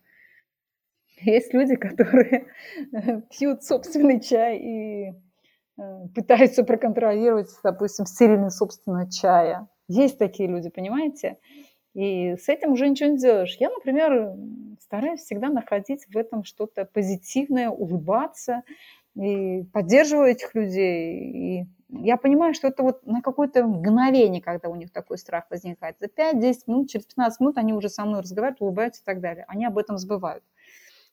Есть 1.22 1.56
люди, 1.56 1.76
которые 1.76 2.46
пьют 3.32 3.64
собственный 3.64 4.20
чай 4.22 4.60
и 4.60 5.14
э, 5.80 6.08
пытаются 6.14 6.64
проконтролировать, 6.64 7.50
допустим, 7.64 8.06
стерильность 8.06 8.58
собственного 8.58 9.10
чая. 9.10 9.68
Есть 9.88 10.20
такие 10.20 10.48
люди, 10.48 10.70
понимаете? 10.70 11.40
И 11.96 12.36
с 12.36 12.48
этим 12.48 12.74
уже 12.74 12.88
ничего 12.88 13.10
не 13.10 13.18
делаешь. 13.18 13.58
Я, 13.60 13.72
например, 13.72 14.36
стараюсь 14.80 15.22
всегда 15.22 15.50
находить 15.50 16.06
в 16.08 16.16
этом 16.16 16.44
что-то 16.44 16.86
позитивное, 16.86 17.70
улыбаться, 17.70 18.62
и 19.18 19.64
поддерживаю 19.74 20.32
этих 20.32 20.54
людей. 20.56 21.62
И 21.62 21.68
я 21.90 22.18
понимаю, 22.18 22.54
что 22.54 22.68
это 22.68 22.84
вот 22.84 23.06
на 23.06 23.22
какое-то 23.22 23.66
мгновение, 23.66 24.42
когда 24.42 24.70
у 24.70 24.76
них 24.76 24.92
такой 24.92 25.18
страх 25.18 25.46
возникает. 25.50 25.98
За 26.00 26.08
5-10 26.08 26.56
минут, 26.68 26.90
через 26.90 27.06
15 27.06 27.40
минут 27.40 27.58
они 27.58 27.74
уже 27.74 27.90
со 27.90 28.06
мной 28.06 28.22
разговаривают, 28.22 28.62
улыбаются 28.62 29.02
и 29.02 29.06
так 29.06 29.20
далее. 29.22 29.46
Они 29.48 29.66
об 29.66 29.78
этом 29.78 29.98
забывают. 29.98 30.44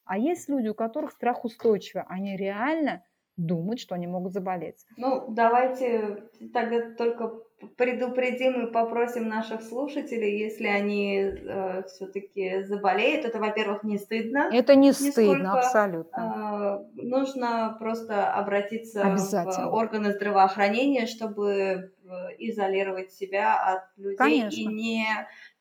А 0.05 0.19
есть 0.19 0.49
люди, 0.49 0.69
у 0.69 0.75
которых 0.75 1.13
страх 1.13 1.45
устойчивый. 1.45 2.05
Они 2.09 2.37
реально 2.37 3.03
думают, 3.37 3.81
что 3.81 3.95
они 3.95 4.07
могут 4.07 4.33
заболеть. 4.33 4.85
Ну, 4.97 5.25
давайте 5.29 6.25
тогда 6.53 6.93
только 6.93 7.33
предупредим 7.77 8.67
и 8.67 8.73
попросим 8.73 9.29
наших 9.29 9.63
слушателей, 9.63 10.39
если 10.39 10.67
они 10.67 11.17
э, 11.19 11.83
все-таки 11.87 12.63
заболеют, 12.63 13.25
это, 13.25 13.39
во-первых, 13.39 13.83
не 13.85 13.99
стыдно. 13.99 14.51
Это 14.53 14.75
не 14.75 14.93
стыдно, 14.93 15.59
абсолютно. 15.59 16.85
Э, 16.97 17.03
нужно 17.03 17.77
просто 17.79 18.33
обратиться 18.33 19.03
в 19.05 19.75
органы 19.75 20.13
здравоохранения, 20.13 21.07
чтобы 21.07 21.51
э, 21.51 21.91
изолировать 22.39 23.13
себя 23.13 23.57
от 23.57 23.99
людей 23.99 24.17
Конечно. 24.17 24.61
и 24.61 24.67
не 24.67 25.07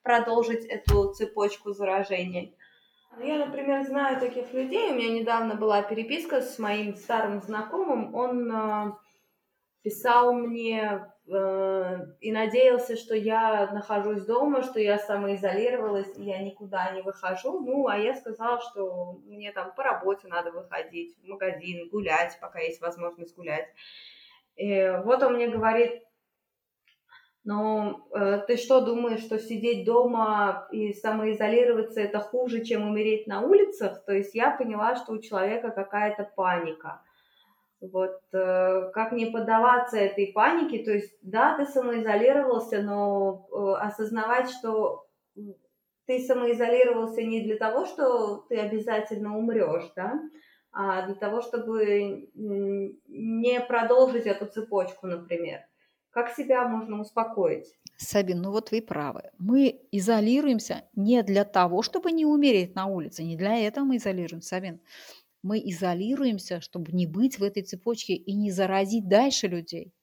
продолжить 0.02 0.66
эту 0.66 1.14
цепочку 1.14 1.72
заражений. 1.72 2.56
Я, 3.22 3.46
например, 3.46 3.84
знаю 3.86 4.20
таких 4.20 4.54
людей. 4.54 4.92
У 4.92 4.96
меня 4.96 5.10
недавно 5.10 5.56
была 5.56 5.82
переписка 5.84 6.42
с 6.42 6.58
моим 6.58 6.96
старым 6.96 7.42
знакомым. 7.42 8.16
Он 8.16 8.52
э, 8.52 8.92
писал 9.84 10.34
мне 10.34 11.13
и 11.26 12.32
надеялся, 12.32 12.98
что 12.98 13.16
я 13.16 13.72
нахожусь 13.72 14.26
дома, 14.26 14.62
что 14.62 14.80
я 14.80 15.00
самоизолировалась, 15.00 16.12
и 16.18 16.24
я 16.24 16.40
никуда 16.40 16.92
не 16.92 17.02
выхожу. 17.02 17.62
Ну, 17.62 17.88
а 17.88 17.98
я 17.98 18.14
сказала, 18.14 18.60
что 18.60 19.22
мне 19.26 19.54
там 19.54 19.74
по 19.74 19.84
работе 19.84 20.28
надо 20.28 20.52
выходить, 20.52 21.16
в 21.18 21.28
магазин, 21.28 21.90
гулять, 21.90 22.38
пока 22.42 22.60
есть 22.60 22.82
возможность 22.82 23.36
гулять. 23.38 23.68
И 24.58 25.02
вот 25.06 25.24
он 25.24 25.36
мне 25.36 25.48
говорит, 25.48 26.04
но 27.46 28.08
э, 28.14 28.42
ты 28.48 28.58
что 28.58 28.82
думаешь, 28.82 29.22
что 29.22 29.40
сидеть 29.40 29.86
дома 29.86 30.68
и 30.72 30.94
самоизолироваться 30.94 32.00
это 32.02 32.20
хуже, 32.20 32.64
чем 32.64 32.88
умереть 32.88 33.28
на 33.28 33.42
улицах? 33.42 34.04
То 34.06 34.14
есть 34.14 34.36
я 34.36 34.52
поняла, 34.52 34.96
что 34.96 35.14
у 35.14 35.22
человека 35.22 35.72
какая-то 35.72 36.30
паника. 36.36 37.02
Вот 37.92 38.22
э, 38.32 38.92
как 38.94 39.12
не 39.12 39.26
поддаваться 39.26 39.98
этой 39.98 40.28
панике, 40.28 40.86
то 40.86 40.92
есть 40.92 41.18
да, 41.22 41.58
ты 41.58 41.66
самоизолировался, 41.66 42.82
но 42.82 43.46
э, 43.52 43.86
осознавать, 43.86 44.50
что 44.50 45.06
ты 46.06 46.20
самоизолировался 46.20 47.24
не 47.24 47.42
для 47.42 47.58
того, 47.58 47.86
что 47.86 48.38
ты 48.48 48.58
обязательно 48.58 49.38
умрешь, 49.38 49.92
да, 49.98 50.18
а 50.72 51.06
для 51.06 51.16
того, 51.16 51.42
чтобы 51.42 52.30
не 52.34 53.60
продолжить 53.60 54.28
эту 54.28 54.46
цепочку, 54.46 55.08
например. 55.08 55.60
Как 56.10 56.30
себя 56.30 56.68
можно 56.68 57.02
успокоить? 57.02 57.76
Сабин, 57.98 58.42
ну 58.42 58.52
вот 58.52 58.72
вы 58.72 58.82
правы. 58.82 59.32
Мы 59.40 59.82
изолируемся 59.92 60.84
не 60.96 61.22
для 61.24 61.44
того, 61.44 61.82
чтобы 61.82 62.12
не 62.12 62.26
умереть 62.26 62.76
на 62.76 62.86
улице, 62.86 63.24
не 63.24 63.36
для 63.36 63.58
этого 63.58 63.84
мы 63.84 63.98
изолируемся, 63.98 64.50
Сабин 64.50 64.80
мы 65.44 65.60
изолируемся, 65.60 66.62
чтобы 66.62 66.92
не 66.94 67.06
быть 67.06 67.38
в 67.38 67.44
этой 67.44 67.64
цепочке 67.64 68.14
и 68.14 68.34
не 68.34 68.52
заразить 68.52 69.08
дальше 69.08 69.48
людей. 69.48 69.94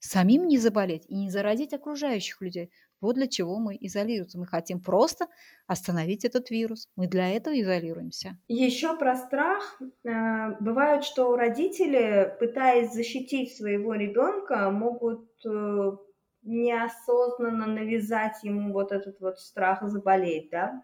Самим 0.00 0.48
не 0.48 0.58
заболеть 0.58 1.04
и 1.06 1.14
не 1.14 1.30
заразить 1.30 1.72
окружающих 1.72 2.40
людей. 2.40 2.70
Вот 3.00 3.14
для 3.16 3.26
чего 3.26 3.58
мы 3.58 3.76
изолируемся. 3.80 4.38
Мы 4.38 4.46
хотим 4.46 4.80
просто 4.80 5.26
остановить 5.66 6.24
этот 6.24 6.50
вирус. 6.50 6.88
Мы 6.96 7.06
для 7.06 7.28
этого 7.28 7.60
изолируемся. 7.60 8.38
Еще 8.48 8.96
про 8.96 9.16
страх. 9.16 9.80
Э, 10.04 10.56
бывает, 10.60 11.04
что 11.04 11.36
родители, 11.36 12.34
пытаясь 12.40 12.92
защитить 12.92 13.56
своего 13.56 13.94
ребенка, 13.94 14.70
могут 14.70 15.28
э, 15.44 15.96
неосознанно 16.42 17.66
навязать 17.66 18.42
ему 18.42 18.72
вот 18.72 18.92
этот 18.92 19.20
вот 19.20 19.38
страх 19.38 19.82
заболеть, 19.82 20.50
да? 20.50 20.82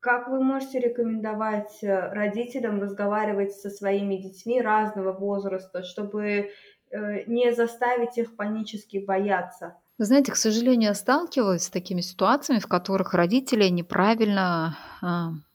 Как 0.00 0.28
вы 0.28 0.42
можете 0.42 0.78
рекомендовать 0.78 1.82
э, 1.82 2.12
родителям 2.12 2.80
разговаривать 2.80 3.52
со 3.52 3.68
своими 3.68 4.16
детьми 4.16 4.60
разного 4.60 5.12
возраста, 5.12 5.82
чтобы 5.82 6.50
э, 6.90 7.24
не 7.26 7.52
заставить 7.52 8.16
их 8.16 8.36
панически 8.36 8.98
бояться? 8.98 9.76
Вы 9.98 10.04
знаете, 10.04 10.30
к 10.30 10.36
сожалению, 10.36 10.90
я 10.90 10.94
сталкивалась 10.94 11.64
с 11.64 11.70
такими 11.70 12.00
ситуациями, 12.00 12.60
в 12.60 12.68
которых 12.68 13.12
родители 13.14 13.68
неправильно 13.68 14.78
э, 15.02 15.06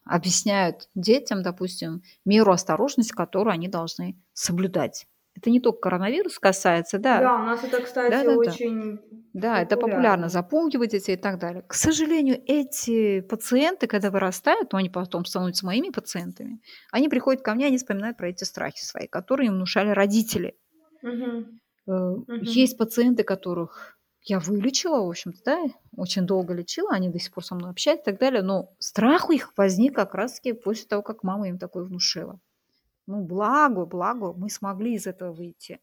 объясняют 0.04 0.90
детям, 0.94 1.42
допустим, 1.42 2.04
меру 2.26 2.52
осторожности, 2.52 3.14
которую 3.14 3.54
они 3.54 3.70
должны 3.70 4.18
соблюдать. 4.34 5.08
Это 5.36 5.50
не 5.50 5.60
только 5.60 5.80
коронавирус 5.80 6.38
касается, 6.40 7.00
да. 7.00 7.20
Да, 7.20 7.36
у 7.36 7.46
нас 7.46 7.64
это, 7.64 7.82
кстати, 7.82 8.12
да, 8.12 8.24
да, 8.24 8.38
очень 8.38 9.00
да. 9.34 9.56
да, 9.56 9.62
это 9.62 9.78
популярно, 9.78 10.30
запугивать 10.30 10.92
детей 10.92 11.16
и 11.16 11.20
так 11.20 11.40
далее. 11.40 11.64
К 11.68 11.74
сожалению, 11.74 12.42
эти 12.46 13.22
пациенты, 13.22 13.88
когда 13.88 14.12
вырастают, 14.12 14.70
то 14.70 14.78
они 14.78 14.90
потом 14.90 15.26
становятся 15.26 15.66
моими 15.66 15.90
пациентами, 15.90 16.62
они 16.92 17.10
приходят 17.10 17.42
ко 17.42 17.56
мне, 17.56 17.66
они 17.66 17.78
вспоминают 17.78 18.18
про 18.18 18.30
эти 18.30 18.44
страхи 18.44 18.84
свои, 18.84 19.08
которые 19.08 19.48
им 19.48 19.56
внушали 19.56 19.90
родители. 19.90 20.56
Угу. 21.02 22.26
Есть 22.42 22.78
пациенты, 22.78 23.24
которых 23.24 23.98
я 24.26 24.40
вылечила, 24.40 25.04
в 25.04 25.10
общем-то, 25.10 25.40
да, 25.46 25.66
очень 25.98 26.26
долго 26.26 26.54
лечила, 26.54 26.92
они 26.92 27.10
до 27.10 27.20
сих 27.20 27.34
пор 27.34 27.44
со 27.44 27.56
мной 27.56 27.72
общаются 27.72 28.04
и 28.04 28.14
так 28.14 28.20
далее, 28.22 28.42
но 28.42 28.70
страх 28.80 29.30
у 29.30 29.34
них 29.34 29.52
возник 29.58 29.96
как 29.96 30.16
раз-таки 30.16 30.54
после 30.54 30.88
того, 30.88 31.02
как 31.02 31.24
мама 31.24 31.50
им 31.50 31.58
такое 31.58 31.84
внушила. 31.84 32.40
Ну, 33.08 33.24
благо, 33.24 33.86
благо, 33.86 34.34
мы 34.34 34.50
смогли 34.50 34.94
из 34.96 35.08
этого 35.08 35.34
выйти. 35.34 35.80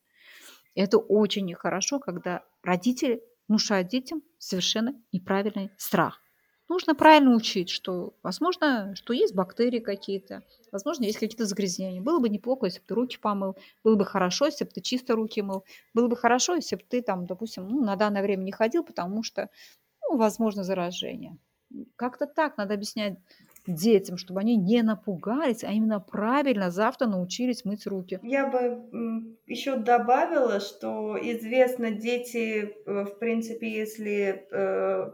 Это 0.74 0.98
очень 0.98 1.46
нехорошо, 1.46 1.98
когда 2.00 2.44
родители 2.62 3.22
внушают 3.48 3.88
детям 3.88 4.22
совершенно 4.38 4.94
неправильный 5.12 5.70
страх. 5.76 6.20
Нужно 6.68 6.94
правильно 6.94 7.34
учить, 7.34 7.68
что, 7.68 8.14
возможно, 8.22 8.94
что 8.94 9.12
есть 9.12 9.34
бактерии 9.34 9.80
какие-то, 9.80 10.44
возможно, 10.70 11.04
есть 11.04 11.18
какие-то 11.18 11.46
загрязнения. 11.46 12.00
Было 12.00 12.20
бы 12.20 12.28
неплохо, 12.28 12.66
если 12.66 12.78
бы 12.80 12.86
ты 12.86 12.94
руки 12.94 13.18
помыл, 13.18 13.56
было 13.82 13.96
бы 13.96 14.04
хорошо, 14.04 14.46
если 14.46 14.64
бы 14.64 14.70
ты 14.70 14.80
чисто 14.80 15.16
руки 15.16 15.42
мыл, 15.42 15.64
было 15.94 16.08
бы 16.08 16.16
хорошо, 16.16 16.54
если 16.54 16.76
бы 16.76 16.82
ты 16.88 17.02
там, 17.02 17.26
допустим, 17.26 17.68
ну, 17.68 17.84
на 17.84 17.96
данное 17.96 18.22
время 18.22 18.44
не 18.44 18.52
ходил, 18.52 18.84
потому 18.84 19.24
что, 19.24 19.50
ну, 20.02 20.16
возможно, 20.18 20.64
заражение. 20.64 21.38
Как-то 21.96 22.26
так 22.26 22.56
надо 22.56 22.74
объяснять 22.74 23.18
детям, 23.66 24.16
чтобы 24.16 24.40
они 24.40 24.56
не 24.56 24.82
напугались, 24.82 25.64
а 25.64 25.72
именно 25.72 26.00
правильно 26.00 26.70
завтра 26.70 27.06
научились 27.06 27.64
мыть 27.64 27.86
руки. 27.86 28.18
Я 28.22 28.46
бы 28.46 29.36
еще 29.46 29.76
добавила, 29.76 30.60
что 30.60 31.18
известно, 31.20 31.90
дети, 31.90 32.74
э, 32.86 33.04
в 33.04 33.18
принципе, 33.18 33.68
если 33.68 34.46
э, 34.50 35.12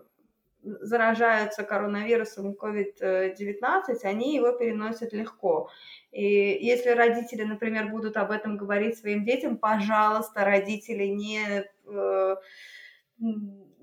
заражаются 0.63 1.63
коронавирусом 1.63 2.55
COVID-19, 2.61 4.03
они 4.03 4.37
его 4.37 4.53
переносят 4.53 5.13
легко. 5.13 5.69
И 6.13 6.25
если 6.25 6.91
родители, 6.91 7.43
например, 7.43 7.89
будут 7.91 8.17
об 8.17 8.31
этом 8.31 8.57
говорить 8.57 8.99
своим 8.99 9.25
детям, 9.25 9.59
пожалуйста, 9.59 10.45
родители, 10.45 11.07
не 11.07 11.65
э, 11.87 12.37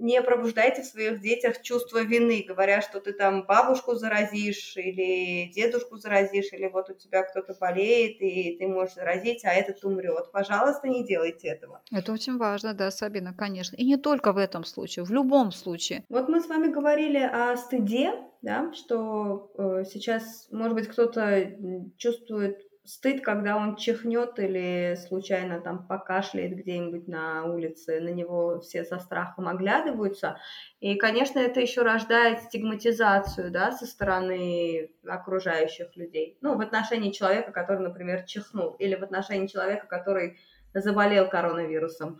не 0.04 0.22
пробуждайте 0.22 0.82
в 0.82 0.86
своих 0.86 1.22
детях 1.22 1.62
чувство 1.62 2.04
вины, 2.04 2.46
говоря, 2.48 2.82
что 2.82 3.00
ты 3.00 3.14
там 3.14 3.46
бабушку 3.46 3.96
заразишь 3.96 4.76
или 4.76 5.50
дедушку 5.52 5.98
заразишь, 5.98 6.52
или 6.52 6.68
вот 6.68 6.90
у 6.90 6.94
тебя 6.94 7.24
кто-то 7.24 7.56
болеет, 7.60 8.22
и 8.22 8.58
ты 8.60 8.68
можешь 8.68 8.96
заразить, 8.96 9.46
а 9.46 9.54
этот 9.54 9.84
умрет. 9.86 10.32
Пожалуйста, 10.32 10.90
не 10.90 11.06
делайте 11.06 11.48
этого. 11.48 11.82
Это 11.92 12.12
очень 12.12 12.38
важно, 12.38 12.74
да, 12.74 12.92
Сабина, 12.92 13.34
конечно. 13.34 13.78
И 13.78 13.86
не 13.86 13.98
только 13.98 14.34
в 14.34 14.38
этом 14.38 14.66
случае, 14.66 15.06
в 15.06 15.12
любом 15.12 15.52
случае. 15.52 16.04
Вот 16.10 16.28
мы 16.28 16.42
с 16.42 16.48
вами 16.48 16.68
говорили 16.68 17.20
о 17.20 17.56
стыде, 17.56 18.12
да, 18.42 18.74
что 18.74 19.52
э, 19.58 19.86
сейчас, 19.90 20.50
может 20.52 20.76
быть, 20.76 20.88
кто-то 20.90 21.50
чувствует 21.98 22.60
стыд, 22.86 23.24
когда 23.24 23.56
он 23.56 23.76
чихнет 23.76 24.38
или 24.40 24.96
случайно 25.08 25.62
там 25.62 25.88
покашляет 25.88 26.56
где-нибудь 26.56 27.08
на 27.08 27.46
улице, 27.46 28.00
на 28.00 28.10
него 28.10 28.60
все 28.60 28.84
со 28.84 29.00
страхом 29.00 29.48
оглядываются. 29.48 30.38
И, 30.80 30.96
конечно, 30.96 31.40
это 31.40 31.62
еще 31.62 31.82
рождает 31.82 32.42
стигматизацию, 32.42 33.52
да, 33.52 33.72
со 33.72 33.86
стороны 33.86 34.92
окружающих 35.08 35.96
людей. 35.96 36.38
Ну, 36.42 36.58
в 36.58 36.62
отношении 36.62 37.12
человека, 37.12 37.52
который, 37.52 37.80
например, 37.80 38.24
чихнул, 38.24 38.72
или 38.80 38.96
в 38.96 39.04
отношении 39.04 39.48
человека, 39.48 39.88
который 39.88 40.40
заболел 40.74 41.30
коронавирусом. 41.30 42.20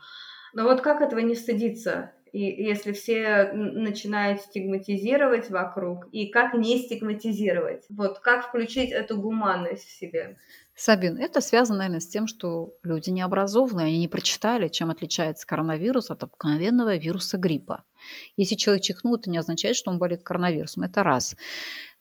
Но 0.54 0.64
вот 0.64 0.82
как 0.82 1.02
этого 1.02 1.20
не 1.20 1.36
стыдиться? 1.36 2.14
И 2.34 2.42
если 2.42 2.94
все 2.94 3.52
начинают 3.54 4.42
стигматизировать 4.42 5.52
вокруг, 5.52 6.08
и 6.12 6.30
как 6.30 6.56
не 6.56 6.80
стигматизировать? 6.80 7.86
Вот 7.90 8.20
как 8.20 8.48
включить 8.48 8.92
эту 8.92 9.22
гуманность 9.22 9.88
в 9.88 9.96
себе? 9.96 10.38
Сабин, 10.76 11.18
это 11.18 11.42
связано, 11.42 11.78
наверное, 11.78 12.00
с 12.00 12.08
тем, 12.08 12.26
что 12.26 12.74
люди 12.82 13.12
не 13.12 13.22
образованные, 13.22 13.86
они 13.86 14.00
не 14.00 14.08
прочитали, 14.08 14.68
чем 14.68 14.90
отличается 14.90 15.46
коронавирус 15.46 16.10
от 16.10 16.24
обыкновенного 16.24 16.96
вируса 16.96 17.38
гриппа. 17.38 17.84
Если 18.36 18.56
человек 18.56 18.84
чихнул, 18.84 19.16
это 19.16 19.30
не 19.30 19.38
означает, 19.38 19.76
что 19.76 19.92
он 19.92 20.00
болеет 20.00 20.24
коронавирусом. 20.24 20.82
Это 20.82 21.04
раз. 21.04 21.36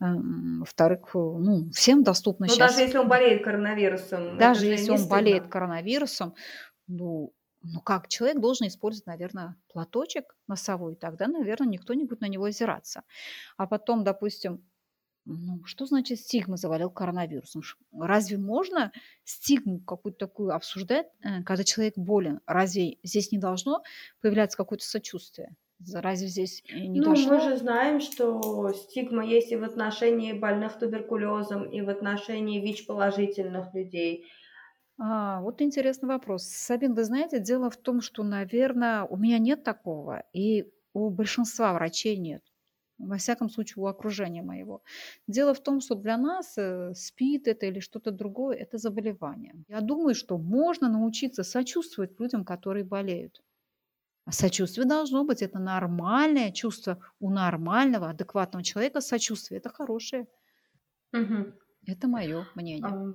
Эм, 0.01 0.61
во-вторых, 0.61 1.11
ну, 1.13 1.71
всем 1.75 2.03
доступно 2.03 2.47
Но 2.47 2.55
сейчас... 2.55 2.73
даже 2.73 2.85
если 2.85 2.97
он 2.97 3.09
болеет 3.09 3.45
коронавирусом. 3.45 4.39
Даже 4.39 4.65
если 4.65 4.93
он 4.93 5.07
болеет 5.07 5.49
коронавирусом, 5.49 6.35
ну, 6.87 7.35
ну 7.63 7.81
как, 7.81 8.09
человек 8.09 8.41
должен 8.41 8.67
использовать, 8.67 9.07
наверное, 9.07 9.57
платочек 9.73 10.37
носовой, 10.47 10.97
тогда, 10.97 11.27
наверное, 11.29 11.69
никто 11.69 11.95
не 11.95 12.05
будет 12.05 12.21
на 12.21 12.29
него 12.29 12.45
озираться. 12.45 13.05
А 13.57 13.67
потом, 13.67 14.05
допустим, 14.05 14.65
ну, 15.25 15.65
что 15.65 15.87
значит 15.87 16.19
стигма 16.19 16.57
заболел 16.57 16.91
коронавирусом? 16.91 17.63
Разве 17.97 18.39
можно 18.39 18.91
стигму 19.25 19.79
какую-то 19.81 20.19
такую 20.19 20.55
обсуждать, 20.55 21.07
э, 21.23 21.43
когда 21.45 21.63
человек 21.63 21.95
болен? 21.97 22.41
Разве 22.47 22.99
здесь 23.05 23.31
не 23.31 23.39
должно 23.39 23.83
появляться 24.21 24.57
какое-то 24.57 24.85
сочувствие? 24.85 25.55
Разве 25.93 26.27
здесь 26.27 26.65
э, 26.69 26.81
не 26.81 26.99
ну, 26.99 27.07
должно? 27.07 27.35
мы 27.35 27.41
же 27.41 27.57
знаем, 27.57 28.01
что 28.01 28.73
стигма 28.73 29.25
есть 29.25 29.53
и 29.53 29.57
в 29.57 29.63
отношении 29.63 30.33
больных 30.33 30.79
туберкулезом, 30.79 31.71
и 31.71 31.83
в 31.83 31.89
отношении 31.89 32.61
ВИЧ-положительных 32.61 33.73
людей– 33.75 34.27
а, 35.05 35.41
вот 35.41 35.61
интересный 35.61 36.09
вопрос. 36.09 36.45
Сабин, 36.45 36.95
вы 36.95 37.03
знаете, 37.03 37.41
дело 37.41 37.71
в 37.71 37.77
том, 37.77 38.01
что, 38.01 38.23
наверное, 38.23 39.03
у 39.03 39.17
меня 39.17 39.39
нет 39.39 39.65
такого, 39.65 40.23
и 40.33 40.73
у 40.93 41.11
большинства 41.11 41.73
врачей 41.75 42.17
нет. 42.17 42.45
Во 42.99 43.17
всяком 43.17 43.51
случае, 43.51 43.83
у 43.83 43.87
окружения 43.89 44.43
моего. 44.43 44.85
Дело 45.27 45.55
в 45.55 45.61
том, 45.61 45.81
что 45.81 45.97
для 45.97 46.17
нас 46.17 46.57
э, 46.57 46.95
СПИД 46.95 47.49
это 47.49 47.67
или 47.67 47.81
что-то 47.81 48.13
другое, 48.13 48.57
это 48.57 48.79
заболевание. 48.79 49.55
Я 49.67 49.81
думаю, 49.81 50.15
что 50.15 50.39
можно 50.39 50.89
научиться 50.89 51.43
сочувствовать 51.43 52.21
людям, 52.21 52.45
которые 52.45 52.85
болеют. 52.85 53.43
А 54.25 54.31
сочувствие 54.31 54.87
должно 54.87 55.25
быть. 55.25 55.43
Это 55.43 55.59
нормальное 55.59 56.53
чувство 56.53 57.01
у 57.19 57.31
нормального, 57.31 58.11
адекватного 58.11 58.63
человека. 58.63 59.01
Сочувствие– 59.01 59.59
это 59.59 59.69
хорошее. 59.69 60.29
Угу. 61.13 61.55
Это 61.89 62.07
мое 62.07 62.47
мнение. 62.55 63.15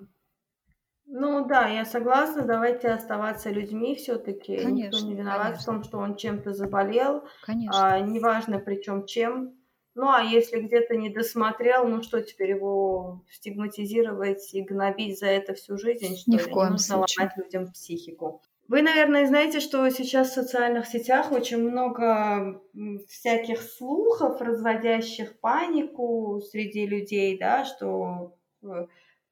Ну 1.08 1.46
да, 1.46 1.68
я 1.68 1.86
согласна. 1.86 2.44
Давайте 2.44 2.90
оставаться 2.90 3.50
людьми 3.50 3.96
все-таки. 3.96 4.58
Никто 4.66 5.00
не 5.00 5.16
виноват 5.16 5.44
конечно. 5.44 5.62
в 5.62 5.66
том, 5.66 5.84
что 5.84 5.98
он 6.00 6.16
чем-то 6.16 6.54
заболел. 6.54 7.24
Конечно. 7.44 7.94
А, 7.94 8.00
неважно, 8.00 8.60
причем 8.60 9.06
чем. 9.06 9.54
Ну 9.96 10.12
а 10.12 10.22
если 10.22 10.60
где-то 10.60 10.96
не 10.96 11.10
досмотрел, 11.10 11.88
ну 11.88 12.04
что 12.04 12.22
теперь 12.22 12.52
его 12.52 13.24
стигматизировать 13.32 14.54
и 14.54 14.62
гнобить 14.62 15.18
за 15.18 15.26
это 15.28 15.56
всю 15.56 15.78
жизнь? 15.78 16.18
Что 16.18 16.32
Ни 16.32 16.38
в 16.38 16.50
коем 16.50 16.74
Нужно 16.74 16.98
случае. 16.98 17.24
ломать 17.24 17.38
людям 17.38 17.72
психику. 17.72 18.42
Вы, 18.68 18.82
наверное, 18.82 19.26
знаете, 19.26 19.62
что 19.62 19.90
сейчас 19.90 20.30
в 20.30 20.34
социальных 20.34 20.88
сетях 20.88 21.32
очень 21.32 21.68
много 21.68 22.62
всяких 23.08 23.62
слухов, 23.62 24.42
разводящих 24.42 25.40
панику 25.40 26.42
среди 26.42 26.86
людей, 26.86 27.38
да, 27.40 27.64
что 27.64 28.36
э, 28.62 28.88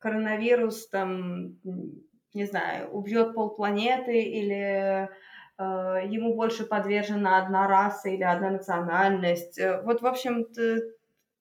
коронавирус 0.06 0.88
там, 0.90 1.58
не 2.36 2.46
знаю, 2.46 2.92
убьет 2.92 3.34
полпланеты 3.34 4.22
или 4.22 5.10
э, 5.58 5.58
ему 5.58 6.36
больше 6.36 6.64
подвержена 6.64 7.40
одна 7.40 7.68
раса 7.68 8.10
или 8.10 8.22
одна 8.22 8.52
национальность. 8.52 9.58
Э, 9.58 9.82
вот, 9.82 10.04
в 10.04 10.06
общем 10.06 10.46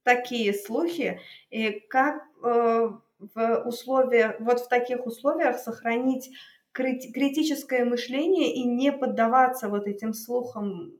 такие 0.02 0.54
слухи. 0.54 1.20
И 1.50 1.72
как 1.90 2.22
э, 2.42 2.88
в 3.18 3.62
условиях, 3.66 4.40
вот 4.40 4.60
в 4.60 4.68
таких 4.68 5.04
условиях 5.04 5.58
сохранить 5.58 6.30
критическое 6.72 7.84
мышление 7.84 8.54
и 8.54 8.64
не 8.64 8.92
поддаваться 8.92 9.68
вот 9.68 9.86
этим 9.86 10.14
слухам, 10.14 10.92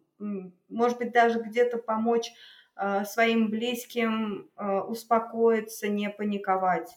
может 0.69 0.99
быть, 0.99 1.13
даже 1.13 1.41
где-то 1.41 1.79
помочь 1.79 2.31
своим 3.05 3.49
близким 3.49 4.51
успокоиться, 4.89 5.89
не 5.89 6.11
паниковать. 6.11 6.91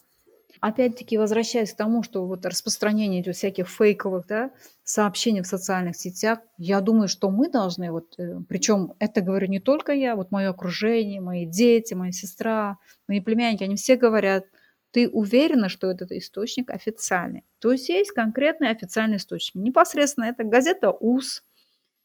Опять-таки, 0.60 1.18
возвращаясь 1.18 1.74
к 1.74 1.78
тому, 1.78 2.04
что 2.04 2.26
вот 2.26 2.46
распространение 2.46 3.22
этих 3.22 3.36
всяких 3.36 3.70
фейковых 3.70 4.26
да, 4.28 4.52
сообщений 4.84 5.42
в 5.42 5.48
социальных 5.48 5.96
сетях, 5.96 6.40
я 6.58 6.82
думаю, 6.82 7.08
что 7.08 7.30
мы 7.30 7.50
должны, 7.50 7.92
вот, 7.92 8.18
э, 8.18 8.40
причем 8.48 8.94
это 9.00 9.22
говорю 9.22 9.48
не 9.48 9.60
только 9.60 9.92
я, 9.94 10.16
вот 10.16 10.32
мое 10.32 10.50
окружение, 10.50 11.22
мои 11.22 11.46
дети, 11.46 11.94
моя 11.94 12.12
сестра, 12.12 12.78
мои 13.08 13.20
племянники, 13.20 13.64
они 13.64 13.76
все 13.76 13.98
говорят, 13.98 14.46
ты 14.92 15.08
уверена, 15.08 15.70
что 15.70 15.92
этот 15.92 16.12
источник 16.12 16.72
официальный. 16.72 17.44
То 17.60 17.72
есть 17.72 17.90
есть 17.90 18.12
конкретный 18.12 18.70
официальный 18.70 19.18
источник. 19.18 19.62
Непосредственно 19.62 20.26
это 20.26 20.44
газета 20.44 20.92
УС, 20.92 21.44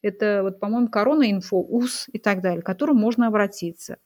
это, 0.02 0.42
вот, 0.42 0.60
по-моему, 0.60 0.88
Корона 0.88 1.30
Инфо, 1.30 1.62
УС 1.62 2.06
и 2.12 2.18
так 2.18 2.42
далее, 2.42 2.60
к 2.60 2.66
которым 2.66 2.96
можно 2.96 3.28
обратиться. 3.28 3.98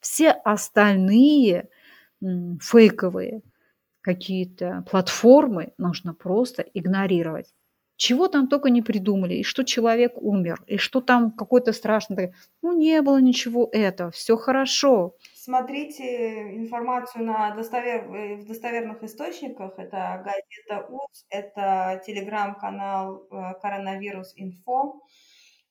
Все 0.00 0.30
остальные 0.30 1.68
фейковые– 2.60 3.42
какие-то 4.04 4.84
платформы 4.90 5.72
нужно 5.78 6.12
просто 6.14 6.62
игнорировать. 6.62 7.54
Чего 7.96 8.28
там 8.28 8.48
только 8.48 8.70
не 8.70 8.82
придумали, 8.82 9.34
и 9.34 9.44
что 9.44 9.64
человек 9.64 10.12
умер, 10.16 10.62
и 10.66 10.78
что 10.78 11.00
там 11.00 11.30
какой-то 11.30 11.72
страшный... 11.72 12.34
Ну, 12.60 12.76
не 12.76 13.00
было 13.02 13.20
ничего 13.20 13.68
этого, 13.72 14.10
все 14.10 14.36
хорошо. 14.36 15.14
Смотрите 15.34 16.56
информацию 16.56 17.24
на 17.24 17.54
достовер... 17.54 18.12
Э, 18.12 18.36
в 18.36 18.46
достоверных 18.46 19.02
источниках. 19.04 19.78
Это 19.78 20.22
газета 20.24 20.86
УЦ, 20.90 21.24
это 21.30 22.02
телеграм-канал 22.04 23.28
э, 23.30 23.60
Коронавирус 23.62 24.32
Инфо, 24.36 25.00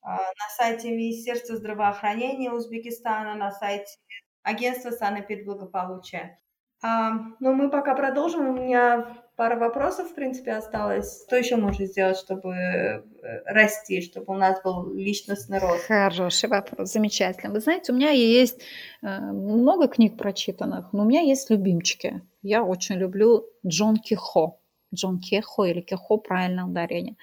а, 0.01 0.15
на 0.15 0.49
сайте 0.57 0.91
Министерства 0.91 1.57
здравоохранения 1.57 2.51
Узбекистана, 2.51 3.35
на 3.35 3.51
сайте 3.51 3.97
Агентства 4.43 4.91
санэпидблагополучия. 4.91 6.39
А, 6.83 7.13
ну, 7.39 7.53
мы 7.53 7.69
пока 7.69 7.95
продолжим. 7.95 8.49
У 8.49 8.53
меня 8.53 9.07
пара 9.37 9.57
вопросов, 9.57 10.11
в 10.11 10.15
принципе, 10.15 10.51
осталось. 10.51 11.23
Что 11.25 11.37
еще 11.37 11.55
можно 11.55 11.85
сделать, 11.85 12.17
чтобы 12.17 12.53
э, 12.53 13.01
расти, 13.45 14.01
чтобы 14.01 14.33
у 14.33 14.37
нас 14.37 14.61
был 14.61 14.93
личностный 14.93 15.59
рост? 15.59 15.85
Хороший 15.85 16.49
вопрос, 16.49 16.91
замечательно. 16.91 17.53
Вы 17.53 17.61
знаете, 17.61 17.93
у 17.93 17.95
меня 17.95 18.09
есть 18.09 18.59
э, 19.01 19.19
много 19.19 19.87
книг 19.87 20.17
прочитанных, 20.17 20.91
но 20.91 21.03
у 21.03 21.05
меня 21.05 21.21
есть 21.21 21.49
любимчики. 21.49 22.21
Я 22.41 22.63
очень 22.63 22.95
люблю 22.95 23.45
Джон 23.65 23.95
Кихо. 23.95 24.57
Джон 24.93 25.19
Кехо 25.19 25.63
или 25.63 25.79
Кехо, 25.79 26.17
правильное 26.17 26.65
ударение. 26.65 27.15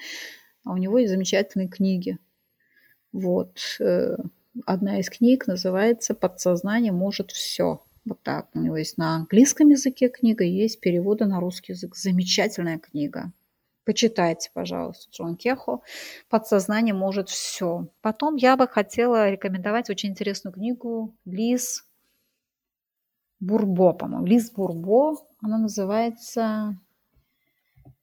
А 0.64 0.72
у 0.72 0.78
него 0.78 0.98
есть 0.98 1.12
замечательные 1.12 1.68
книги. 1.68 2.18
Вот. 3.12 3.58
Э, 3.78 4.16
одна 4.64 5.00
из 5.00 5.10
книг 5.10 5.46
называется 5.46 6.14
«Подсознание 6.14 6.92
может 6.92 7.30
все». 7.30 7.82
Вот 8.04 8.22
так. 8.22 8.48
У 8.54 8.58
него 8.58 8.76
есть 8.76 8.98
на 8.98 9.16
английском 9.16 9.68
языке 9.68 10.08
книга, 10.08 10.44
есть 10.44 10.80
переводы 10.80 11.26
на 11.26 11.40
русский 11.40 11.72
язык. 11.72 11.94
Замечательная 11.96 12.78
книга. 12.78 13.32
Почитайте, 13.84 14.50
пожалуйста, 14.54 15.10
Джон 15.10 15.36
Кехо. 15.36 15.80
Подсознание 16.28 16.94
может 16.94 17.28
все. 17.28 17.88
Потом 18.02 18.36
я 18.36 18.56
бы 18.56 18.68
хотела 18.68 19.30
рекомендовать 19.30 19.90
очень 19.90 20.10
интересную 20.10 20.52
книгу 20.54 21.14
Лиз 21.24 21.84
Бурбо, 23.40 23.92
по-моему. 23.92 24.26
Лиз 24.26 24.50
Бурбо, 24.50 25.16
она 25.40 25.58
называется, 25.58 26.78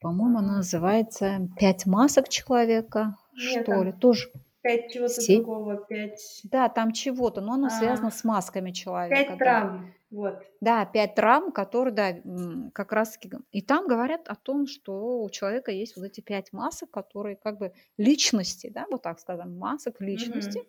по-моему, 0.02 0.40
она 0.40 0.58
называется 0.58 1.48
«Пять 1.60 1.86
масок 1.86 2.28
человека», 2.28 3.16
Нет, 3.36 3.64
что 3.64 3.84
ли. 3.84 3.92
Тоже 3.92 4.32
Пять 4.68 4.92
чего-то 4.92 5.22
Семь? 5.22 5.38
другого, 5.38 5.78
пять... 5.78 6.42
Да, 6.44 6.68
там 6.68 6.92
чего-то, 6.92 7.40
но 7.40 7.54
оно 7.54 7.68
а, 7.68 7.70
связано 7.70 8.12
с 8.12 8.26
масками 8.26 8.72
человека. 8.72 9.16
Пять 9.16 9.30
да. 9.30 9.36
травм, 9.38 9.94
вот. 10.12 10.44
Да, 10.60 10.86
пять 10.86 11.16
травм, 11.16 11.54
которые, 11.54 11.94
да, 11.94 12.70
как 12.74 12.92
раз 12.92 13.18
И 13.52 13.62
там 13.62 13.88
говорят 13.88 14.28
о 14.28 14.36
том, 14.36 14.68
что 14.68 15.24
у 15.24 15.30
человека 15.30 15.72
есть 15.72 15.96
вот 15.96 16.04
эти 16.04 16.20
пять 16.20 16.52
масок, 16.52 16.92
которые 16.92 17.38
как 17.38 17.60
бы 17.60 17.72
личности, 17.98 18.70
да, 18.70 18.86
вот 18.92 19.04
так 19.04 19.22
скажем, 19.22 19.58
масок 19.58 20.02
личности. 20.02 20.58
Угу. 20.58 20.68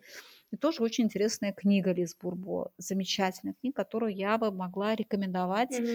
И 0.53 0.57
тоже 0.57 0.85
очень 0.85 1.07
интересная 1.07 1.53
книга 1.53 1.91
Лиз 1.91 2.15
Бурбо, 2.15 2.71
замечательная 2.79 3.57
книга, 3.61 3.75
которую 3.75 4.15
я 4.15 4.39
бы 4.39 4.53
могла 4.53 4.95
рекомендовать. 4.95 5.77
Угу. 5.77 5.89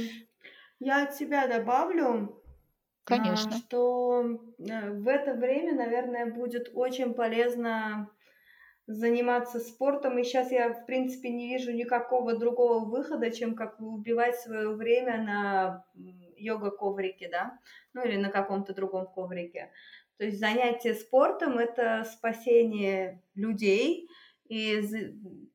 Я 0.82 1.04
от 1.04 1.16
себя 1.16 1.48
добавлю, 1.48 2.43
Конечно. 3.06 3.52
А, 3.54 3.58
что 3.58 4.40
э, 4.60 4.92
в 4.92 5.08
это 5.08 5.34
время, 5.34 5.74
наверное, 5.76 6.26
будет 6.26 6.72
очень 6.74 7.14
полезно 7.14 8.10
заниматься 8.88 9.60
спортом. 9.60 10.18
И 10.18 10.24
сейчас 10.24 10.52
я, 10.52 10.74
в 10.74 10.86
принципе, 10.86 11.30
не 11.30 11.48
вижу 11.48 11.72
никакого 11.72 12.38
другого 12.38 12.86
выхода, 12.86 13.32
чем 13.32 13.56
как 13.56 13.80
убивать 13.80 14.40
свое 14.40 14.70
время 14.70 15.22
на 15.22 15.86
йога-коврике, 16.38 17.30
да, 17.30 17.60
ну 17.94 18.04
или 18.04 18.18
на 18.18 18.30
каком-то 18.30 18.74
другом 18.74 19.08
коврике. 19.08 19.72
То 20.18 20.26
есть 20.26 20.40
занятие 20.40 20.94
спортом– 20.94 21.58
это 21.60 22.04
спасение 22.06 23.22
людей, 23.36 24.10
и 24.48 24.82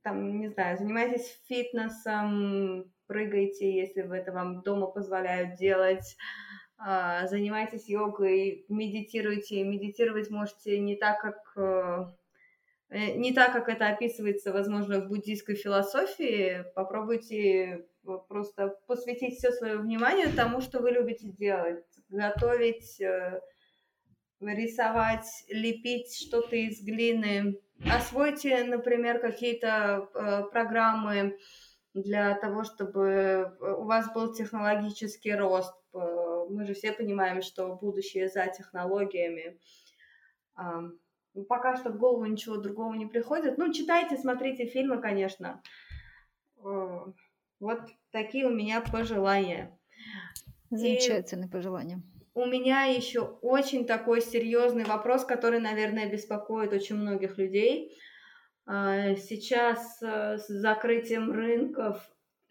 там, 0.02 0.40
не 0.40 0.48
знаю, 0.48 0.78
занимайтесь 0.78 1.40
фитнесом, 1.46 2.90
прыгайте, 3.06 3.72
если 3.72 4.02
вы 4.02 4.16
это 4.16 4.32
вам 4.32 4.62
дома 4.62 4.86
позволяют 4.86 5.56
делать, 5.56 6.16
а, 6.80 7.26
занимайтесь 7.26 7.88
йогой, 7.88 8.64
медитируйте. 8.68 9.64
Медитировать 9.64 10.30
можете 10.30 10.78
не 10.78 10.94
так, 10.94 11.20
как 11.20 11.52
э, 11.56 12.06
э, 12.90 13.14
не 13.16 13.34
так, 13.34 13.52
как 13.52 13.68
это 13.68 13.88
описывается, 13.88 14.52
возможно, 14.52 15.00
в 15.00 15.08
буддийской 15.08 15.56
философии. 15.56 16.64
Попробуйте 16.76 17.84
просто 18.28 18.76
посвятить 18.86 19.38
все 19.38 19.50
свое 19.50 19.78
внимание 19.78 20.28
тому, 20.28 20.60
что 20.60 20.78
вы 20.78 20.92
любите 20.92 21.28
делать. 21.30 21.84
Готовить, 22.10 23.00
э, 23.00 23.40
рисовать, 24.40 25.26
лепить 25.48 26.14
что-то 26.14 26.54
из 26.54 26.80
глины. 26.80 27.58
Освойте, 27.90 28.62
например, 28.62 29.18
какие-то 29.18 30.46
программы 30.52 31.36
для 31.92 32.36
того, 32.36 32.62
чтобы 32.62 33.52
у 33.60 33.84
вас 33.84 34.12
был 34.12 34.32
технологический 34.32 35.34
рост 35.34 35.74
мы 36.48 36.64
же 36.64 36.74
все 36.74 36.92
понимаем, 36.92 37.42
что 37.42 37.74
будущее 37.74 38.28
за 38.28 38.46
технологиями. 38.46 39.58
Ну, 41.34 41.44
пока 41.44 41.76
что 41.76 41.90
в 41.90 41.98
голову 41.98 42.24
ничего 42.24 42.56
другого 42.56 42.94
не 42.94 43.06
приходит. 43.06 43.58
Ну, 43.58 43.72
читайте, 43.72 44.16
смотрите 44.16 44.66
фильмы, 44.66 45.00
конечно. 45.00 45.62
Э, 46.64 47.04
вот 47.60 47.80
такие 48.10 48.46
у 48.46 48.50
меня 48.50 48.80
пожелания. 48.80 49.78
Замечательные 50.70 51.48
И 51.48 51.50
пожелания. 51.50 52.02
У 52.34 52.44
меня 52.44 52.84
еще 52.84 53.20
очень 53.20 53.86
такой 53.86 54.20
серьезный 54.20 54.84
вопрос, 54.84 55.24
который, 55.24 55.60
наверное, 55.60 56.10
беспокоит 56.10 56.72
очень 56.72 56.96
многих 56.96 57.38
людей. 57.38 57.96
А, 58.66 59.14
сейчас 59.16 60.02
э, 60.02 60.38
с 60.38 60.46
закрытием 60.48 61.32
рынков 61.32 62.02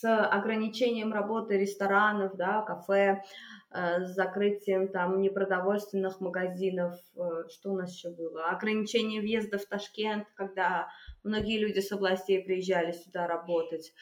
с 0.00 0.26
ограничением 0.26 1.12
работы 1.12 1.58
ресторанов, 1.58 2.36
да, 2.36 2.62
кафе, 2.62 3.22
э, 3.70 4.04
с 4.04 4.14
закрытием 4.14 4.88
там 4.88 5.20
непродовольственных 5.20 6.20
магазинов, 6.20 6.94
э, 7.16 7.48
что 7.48 7.72
у 7.72 7.76
нас 7.76 7.92
еще 7.94 8.10
было, 8.10 8.50
ограничение 8.50 9.20
въезда 9.20 9.58
в 9.58 9.66
Ташкент, 9.66 10.28
когда 10.34 10.88
многие 11.24 11.58
люди 11.58 11.80
с 11.80 11.90
областей 11.92 12.42
приезжали 12.44 12.92
сюда 12.92 13.26
работать, 13.26 13.92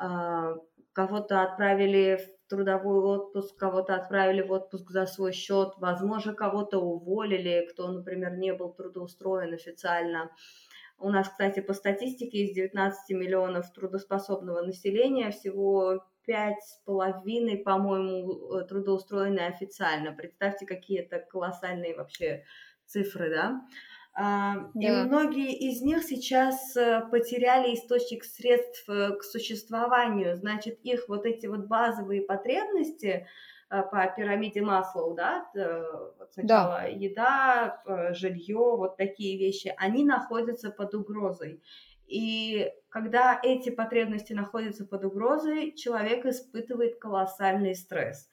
э, 0.00 0.56
кого-то 0.92 1.42
отправили 1.42 2.16
в 2.16 2.48
трудовой 2.48 2.98
отпуск, 2.98 3.56
кого-то 3.56 3.94
отправили 3.94 4.42
в 4.42 4.50
отпуск 4.50 4.90
за 4.90 5.06
свой 5.06 5.32
счет, 5.32 5.74
возможно, 5.76 6.34
кого-то 6.34 6.78
уволили, 6.78 7.68
кто, 7.70 7.88
например, 7.88 8.36
не 8.36 8.52
был 8.52 8.72
трудоустроен 8.72 9.54
официально. 9.54 10.30
У 10.98 11.10
нас, 11.10 11.28
кстати, 11.28 11.60
по 11.60 11.74
статистике 11.74 12.38
из 12.38 12.54
19 12.54 13.16
миллионов 13.16 13.72
трудоспособного 13.72 14.62
населения 14.62 15.30
всего 15.30 16.04
пять 16.24 16.62
с 16.62 16.82
половиной, 16.84 17.56
по-моему, 17.56 18.58
э, 18.58 18.64
трудоустроены 18.66 19.40
официально. 19.40 20.12
Представьте, 20.12 20.66
какие 20.66 21.00
это 21.00 21.20
колоссальные 21.20 21.96
вообще 21.96 22.44
цифры, 22.84 23.30
да? 23.30 23.62
А, 24.20 24.68
да. 24.74 25.02
И 25.04 25.06
многие 25.06 25.52
из 25.52 25.80
них 25.80 26.02
сейчас 26.02 26.76
э, 26.76 27.02
потеряли 27.10 27.74
источник 27.74 28.24
средств 28.24 28.88
э, 28.88 29.12
к 29.16 29.22
существованию. 29.22 30.36
Значит, 30.36 30.80
их 30.82 31.08
вот 31.08 31.24
эти 31.24 31.46
вот 31.46 31.66
базовые 31.66 32.22
потребности, 32.22 33.28
по 33.68 34.06
пирамиде 34.16 34.62
Маслоу, 34.62 35.14
да, 35.14 35.46
вот 36.18 36.32
сначала 36.32 36.80
да. 36.80 36.86
еда, 36.86 37.82
э, 37.86 38.14
жилье, 38.14 38.76
вот 38.76 38.96
такие 38.96 39.38
вещи, 39.38 39.74
они 39.76 40.04
находятся 40.04 40.70
под 40.70 40.94
угрозой. 40.94 41.62
И 42.06 42.72
когда 42.88 43.38
эти 43.42 43.68
потребности 43.68 44.32
находятся 44.32 44.86
под 44.86 45.04
угрозой, 45.04 45.72
человек 45.74 46.24
испытывает 46.24 46.98
колоссальный 46.98 47.74
стресс. 47.74 48.28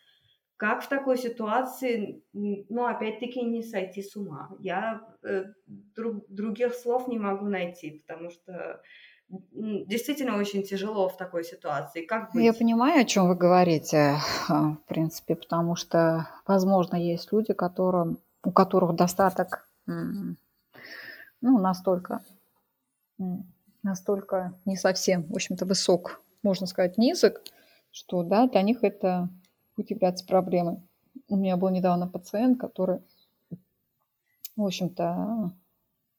Как 0.57 0.81
в 0.81 0.87
такой 0.87 1.17
ситуации, 1.17 2.23
ну, 2.31 2.85
опять-таки, 2.85 3.41
не 3.41 3.61
сойти 3.61 4.01
с 4.01 4.15
ума? 4.15 4.55
Я 4.59 5.01
э, 5.21 5.43
друг, 5.65 6.25
других 6.29 6.73
слов 6.73 7.09
не 7.09 7.19
могу 7.19 7.47
найти, 7.47 8.03
потому 8.07 8.29
что 8.29 8.81
действительно 9.29 10.37
очень 10.37 10.63
тяжело 10.63 11.09
в 11.09 11.17
такой 11.17 11.43
ситуации. 11.43 12.05
Как 12.05 12.31
быть? 12.31 12.43
Я 12.43 12.53
понимаю, 12.53 13.01
о 13.01 13.05
чем 13.05 13.27
вы 13.27 13.35
говорите, 13.35 14.17
а, 14.49 14.73
в 14.73 14.83
принципе, 14.87 15.35
потому 15.35 15.75
что, 15.75 16.29
возможно, 16.45 16.95
есть 16.95 17.31
люди, 17.31 17.53
которым, 17.53 18.19
у 18.43 18.51
которых 18.51 18.95
достаток 18.95 19.67
ну, 19.87 20.35
настолько, 21.41 22.23
настолько 23.83 24.53
не 24.65 24.77
совсем, 24.77 25.23
в 25.23 25.33
общем-то, 25.33 25.65
высок, 25.65 26.21
можно 26.41 26.65
сказать, 26.65 26.97
низок, 26.97 27.41
что 27.91 28.23
да, 28.23 28.47
для 28.47 28.61
них 28.61 28.83
это 28.83 29.29
будет 29.75 29.91
являться 29.91 30.25
проблемой. 30.25 30.81
У 31.27 31.35
меня 31.35 31.55
был 31.55 31.69
недавно 31.69 32.07
пациент, 32.07 32.59
который, 32.59 32.99
в 34.55 34.65
общем-то, 34.65 35.51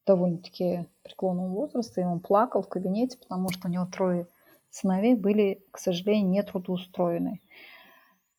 довольно-таки 0.07 0.87
преклонного 1.03 1.49
возраста, 1.49 2.01
и 2.01 2.05
он 2.05 2.21
плакал 2.21 2.63
в 2.63 2.69
кабинете, 2.69 3.19
потому 3.19 3.51
что 3.51 3.69
у 3.69 3.71
него 3.71 3.87
трое 3.87 4.27
сыновей 4.71 5.15
были, 5.15 5.65
к 5.71 5.79
сожалению, 5.79 6.31
не 6.31 6.43
трудоустроены. 6.43 7.41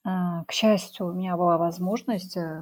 А, 0.03 0.45
к 0.45 0.51
счастью, 0.51 1.07
у 1.07 1.13
меня 1.13 1.35
была 1.35 1.57
возможность 1.57 2.37
э, 2.37 2.61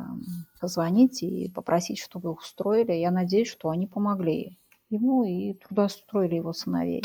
позвонить 0.59 1.21
и 1.21 1.49
попросить, 1.49 1.99
чтобы 1.99 2.31
их 2.31 2.39
устроили. 2.39 2.93
Я 2.93 3.11
надеюсь, 3.11 3.49
что 3.49 3.69
они 3.69 3.85
помогли 3.85 4.57
ему 4.89 5.23
и 5.23 5.53
трудоустроили 5.53 6.35
его 6.35 6.53
сыновей 6.53 7.03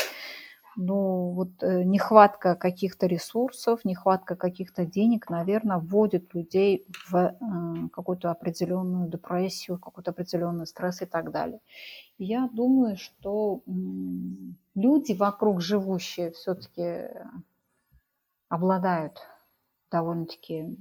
но 0.77 1.31
вот 1.31 1.63
э, 1.63 1.83
нехватка 1.85 2.55
каких-то 2.55 3.07
ресурсов, 3.07 3.85
нехватка 3.85 4.37
каких-то 4.37 4.87
денег, 4.87 5.29
наверное, 5.29 5.79
вводит 5.79 6.35
людей 6.35 6.87
в 7.09 7.17
э, 7.17 7.89
какую-то 7.93 8.31
определенную 8.31 9.09
депрессию, 9.09 9.79
какой-то 9.79 10.13
определенный 10.13 10.67
стресс 10.67 11.03
и 11.03 11.07
так 11.07 11.33
далее. 11.33 11.61
я 12.19 12.49
думаю, 12.53 12.97
что 12.97 13.63
люди 14.75 15.13
вокруг 15.13 15.61
живущие 15.61 16.31
все-таки 16.33 17.09
обладают 18.49 19.19
довольно-таки 19.91 20.77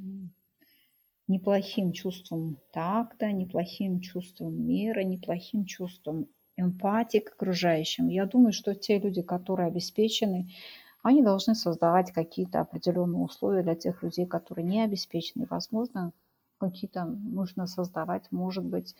неплохим 1.27 1.93
чувством 1.93 2.57
такта, 2.71 3.31
неплохим 3.31 4.01
чувством 4.01 4.65
мира, 4.67 5.01
неплохим 5.01 5.65
чувством 5.65 6.27
эмпатии 6.59 7.19
к 7.19 7.33
окружающим. 7.33 8.07
Я 8.07 8.25
думаю, 8.25 8.53
что 8.53 8.75
те 8.75 8.99
люди, 8.99 9.21
которые 9.21 9.67
обеспечены, 9.67 10.49
они 11.01 11.23
должны 11.23 11.55
создавать 11.55 12.11
какие-то 12.11 12.59
определенные 12.59 13.23
условия 13.23 13.63
для 13.63 13.75
тех 13.75 14.03
людей, 14.03 14.25
которые 14.25 14.65
не 14.65 14.83
обеспечены. 14.83 15.47
Возможно, 15.49 16.11
какие-то 16.59 17.05
нужно 17.05 17.67
создавать, 17.67 18.31
может 18.31 18.65
быть, 18.65 18.95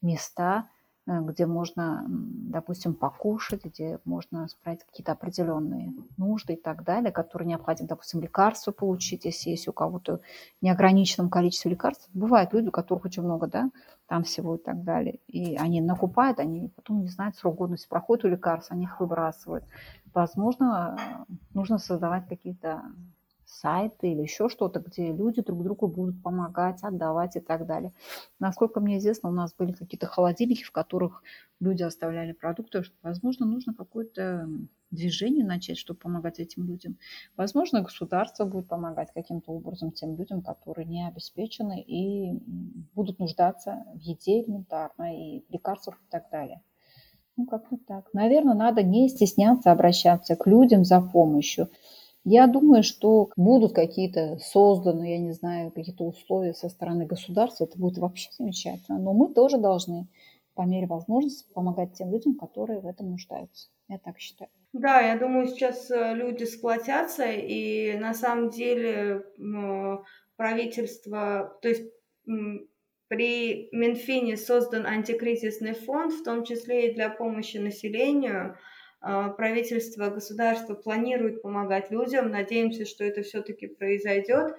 места, 0.00 0.68
Э, 1.10 1.20
где 1.22 1.46
можно, 1.46 2.04
допустим, 2.08 2.94
покушать, 2.94 3.64
где 3.64 3.98
можно 4.04 4.46
справить 4.48 4.84
какие-то 4.84 5.12
определенные 5.12 5.92
нужды 6.16 6.54
и 6.54 6.56
так 6.56 6.84
далее, 6.84 7.10
которые 7.10 7.48
необходимы, 7.48 7.88
допустим, 7.88 8.20
лекарства 8.20 8.70
получить, 8.70 9.24
если 9.24 9.50
есть 9.50 9.66
у 9.68 9.72
кого-то 9.72 10.20
неограниченном 10.60 11.30
количестве 11.30 11.72
лекарств. 11.72 12.08
Бывают 12.14 12.52
люди, 12.52 12.68
у 12.68 12.72
которых 12.72 13.06
очень 13.06 13.22
много, 13.22 13.46
да, 13.46 13.70
там 14.10 14.24
всего 14.24 14.56
и 14.56 14.58
так 14.58 14.82
далее. 14.82 15.20
И 15.28 15.54
они 15.54 15.80
накупают, 15.80 16.40
они 16.40 16.72
потом 16.74 17.02
не 17.02 17.06
знают 17.06 17.36
срок 17.36 17.54
годности, 17.54 17.88
проходит 17.88 18.24
у 18.24 18.28
лекарств, 18.28 18.72
они 18.72 18.82
их 18.82 18.98
выбрасывают. 18.98 19.64
Возможно, 20.12 20.98
нужно 21.54 21.78
создавать 21.78 22.26
какие-то 22.26 22.82
сайты 23.46 24.10
или 24.10 24.22
еще 24.22 24.48
что-то, 24.48 24.80
где 24.80 25.12
люди 25.12 25.42
друг 25.42 25.62
другу 25.62 25.86
будут 25.86 26.20
помогать, 26.24 26.82
отдавать 26.82 27.36
и 27.36 27.40
так 27.40 27.66
далее. 27.66 27.92
Насколько 28.40 28.80
мне 28.80 28.98
известно, 28.98 29.28
у 29.28 29.32
нас 29.32 29.54
были 29.54 29.70
какие-то 29.70 30.08
холодильники, 30.08 30.64
в 30.64 30.72
которых 30.72 31.22
люди 31.60 31.84
оставляли 31.84 32.32
продукты. 32.32 32.82
Возможно, 33.02 33.46
нужно 33.46 33.74
какое-то 33.74 34.48
движение 34.90 35.44
начать, 35.44 35.78
чтобы 35.78 36.00
помогать 36.00 36.38
этим 36.38 36.64
людям. 36.64 36.98
Возможно, 37.36 37.82
государство 37.82 38.44
будет 38.44 38.68
помогать 38.68 39.12
каким-то 39.12 39.52
образом 39.52 39.92
тем 39.92 40.16
людям, 40.16 40.42
которые 40.42 40.86
не 40.86 41.06
обеспечены 41.06 41.80
и 41.80 42.32
будут 42.94 43.18
нуждаться 43.18 43.84
в 43.94 44.00
еде 44.00 44.42
элементарно 44.42 45.16
и 45.16 45.44
в 45.48 45.52
лекарствах 45.52 45.96
и 45.96 46.10
так 46.10 46.28
далее. 46.30 46.62
Ну, 47.36 47.46
как-то 47.46 47.78
так. 47.86 48.12
Наверное, 48.12 48.54
надо 48.54 48.82
не 48.82 49.08
стесняться 49.08 49.72
обращаться 49.72 50.36
к 50.36 50.46
людям 50.46 50.84
за 50.84 51.00
помощью. 51.00 51.70
Я 52.24 52.46
думаю, 52.46 52.82
что 52.82 53.30
будут 53.36 53.72
какие-то 53.72 54.38
созданы, 54.38 55.12
я 55.12 55.18
не 55.18 55.32
знаю, 55.32 55.70
какие-то 55.70 56.04
условия 56.04 56.52
со 56.52 56.68
стороны 56.68 57.06
государства. 57.06 57.64
Это 57.64 57.78
будет 57.78 57.96
вообще 57.96 58.28
замечательно. 58.36 58.98
Но 58.98 59.14
мы 59.14 59.32
тоже 59.32 59.56
должны 59.56 60.06
по 60.54 60.62
мере 60.62 60.86
возможности 60.86 61.46
помогать 61.54 61.94
тем 61.94 62.12
людям, 62.12 62.34
которые 62.34 62.80
в 62.80 62.86
этом 62.86 63.10
нуждаются. 63.10 63.70
Я 63.88 63.98
так 63.98 64.18
считаю. 64.18 64.50
Да, 64.72 65.00
я 65.00 65.16
думаю, 65.18 65.48
сейчас 65.48 65.90
э, 65.90 66.14
люди 66.14 66.44
сплотятся, 66.44 67.26
и 67.30 67.96
на 67.98 68.14
самом 68.14 68.50
деле 68.50 69.24
правительство, 70.36 71.58
то 71.60 71.68
есть 71.68 71.92
при 73.08 73.68
Минфине 73.72 74.36
создан 74.36 74.86
антикризисный 74.86 75.74
фонд, 75.74 76.12
в 76.12 76.22
том 76.22 76.44
числе 76.44 76.90
и 76.90 76.94
для 76.94 77.10
помощи 77.10 77.56
населению– 77.56 78.56
а, 79.02 79.30
правительство, 79.30 80.10
государство 80.10 80.74
планирует 80.74 81.42
помогать 81.42 81.90
людям. 81.90 82.30
Надеемся, 82.30 82.84
что 82.84 83.04
это 83.04 83.22
все-таки 83.22 83.66
произойдет. 83.66 84.54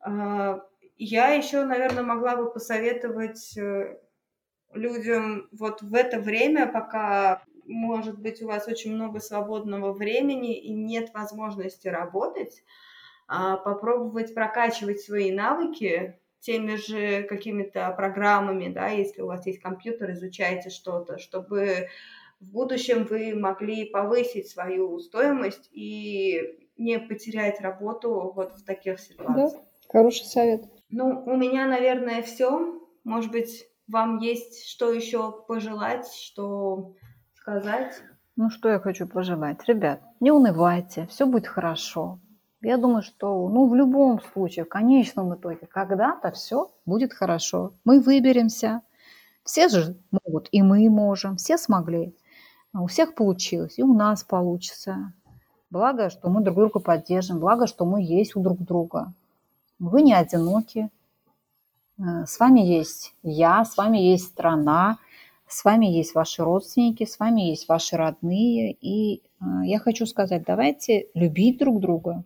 А, 0.00 0.60
я 0.96 1.30
еще, 1.30 1.64
наверное, 1.64 2.04
могла 2.04 2.36
бы 2.36 2.52
посоветовать 2.52 3.56
э, 3.56 3.98
людям 4.74 5.48
вот 5.50 5.82
в 5.82 5.94
это 5.94 6.20
время, 6.20 6.66
пока, 6.66 7.42
может 7.70 8.18
быть, 8.18 8.42
у 8.42 8.46
вас 8.46 8.68
очень 8.68 8.94
много 8.94 9.20
свободного 9.20 9.92
времени 9.92 10.58
и 10.58 10.72
нет 10.72 11.12
возможности 11.14 11.88
работать, 11.88 12.62
а, 13.28 13.56
попробовать 13.56 14.34
прокачивать 14.34 15.00
свои 15.00 15.30
навыки 15.30 16.18
теми 16.40 16.76
же 16.76 17.22
какими-то 17.22 17.92
программами, 17.96 18.72
да, 18.72 18.88
если 18.88 19.22
у 19.22 19.26
вас 19.26 19.46
есть 19.46 19.60
компьютер, 19.60 20.12
изучаете 20.12 20.70
что-то, 20.70 21.18
чтобы 21.18 21.88
в 22.40 22.50
будущем 22.50 23.04
вы 23.04 23.34
могли 23.34 23.84
повысить 23.84 24.48
свою 24.48 24.98
стоимость 24.98 25.68
и 25.72 26.58
не 26.78 26.98
потерять 26.98 27.60
работу 27.60 28.32
вот 28.34 28.54
в 28.54 28.64
таких 28.64 28.98
ситуациях. 28.98 29.52
Да, 29.52 29.60
хороший 29.88 30.24
совет. 30.24 30.64
Ну, 30.88 31.22
у 31.26 31.36
меня, 31.36 31.66
наверное, 31.66 32.22
все. 32.22 32.80
Может 33.04 33.30
быть, 33.30 33.68
вам 33.86 34.18
есть 34.18 34.66
что 34.66 34.90
еще 34.90 35.44
пожелать, 35.46 36.10
что 36.12 36.94
сказать? 37.50 38.02
Ну, 38.36 38.50
что 38.50 38.68
я 38.68 38.78
хочу 38.78 39.06
пожелать? 39.06 39.58
Ребят, 39.66 40.00
не 40.20 40.30
унывайте, 40.30 41.06
все 41.06 41.26
будет 41.26 41.46
хорошо. 41.46 42.18
Я 42.62 42.76
думаю, 42.76 43.02
что 43.02 43.48
ну, 43.48 43.68
в 43.68 43.74
любом 43.74 44.20
случае, 44.32 44.64
в 44.64 44.68
конечном 44.68 45.34
итоге, 45.34 45.66
когда-то 45.66 46.30
все 46.30 46.70
будет 46.86 47.12
хорошо. 47.12 47.72
Мы 47.84 48.00
выберемся. 48.00 48.82
Все 49.44 49.68
же 49.68 49.96
могут, 50.10 50.48
и 50.52 50.62
мы 50.62 50.88
можем, 50.90 51.36
все 51.36 51.58
смогли. 51.58 52.14
У 52.72 52.86
всех 52.86 53.14
получилось, 53.14 53.78
и 53.78 53.82
у 53.82 53.94
нас 53.94 54.22
получится. 54.22 55.12
Благо, 55.70 56.10
что 56.10 56.28
мы 56.28 56.42
друг 56.42 56.56
друга 56.56 56.78
поддержим, 56.78 57.40
благо, 57.40 57.66
что 57.66 57.84
мы 57.84 58.02
есть 58.02 58.36
у 58.36 58.40
друг 58.40 58.58
друга. 58.58 59.12
Вы 59.78 60.02
не 60.02 60.12
одиноки. 60.12 60.90
Э, 61.98 62.26
с 62.26 62.38
вами 62.38 62.60
есть 62.60 63.14
я, 63.22 63.64
с 63.64 63.76
вами 63.76 63.98
есть 63.98 64.26
страна, 64.26 64.98
с 65.50 65.64
вами 65.64 65.86
есть 65.86 66.14
ваши 66.14 66.44
родственники, 66.44 67.04
с 67.04 67.18
вами 67.18 67.40
есть 67.40 67.68
ваши 67.68 67.96
родные. 67.96 68.72
И 68.80 69.16
э, 69.16 69.44
я 69.64 69.80
хочу 69.80 70.06
сказать, 70.06 70.44
давайте 70.46 71.08
любить 71.14 71.58
друг 71.58 71.80
друга, 71.80 72.22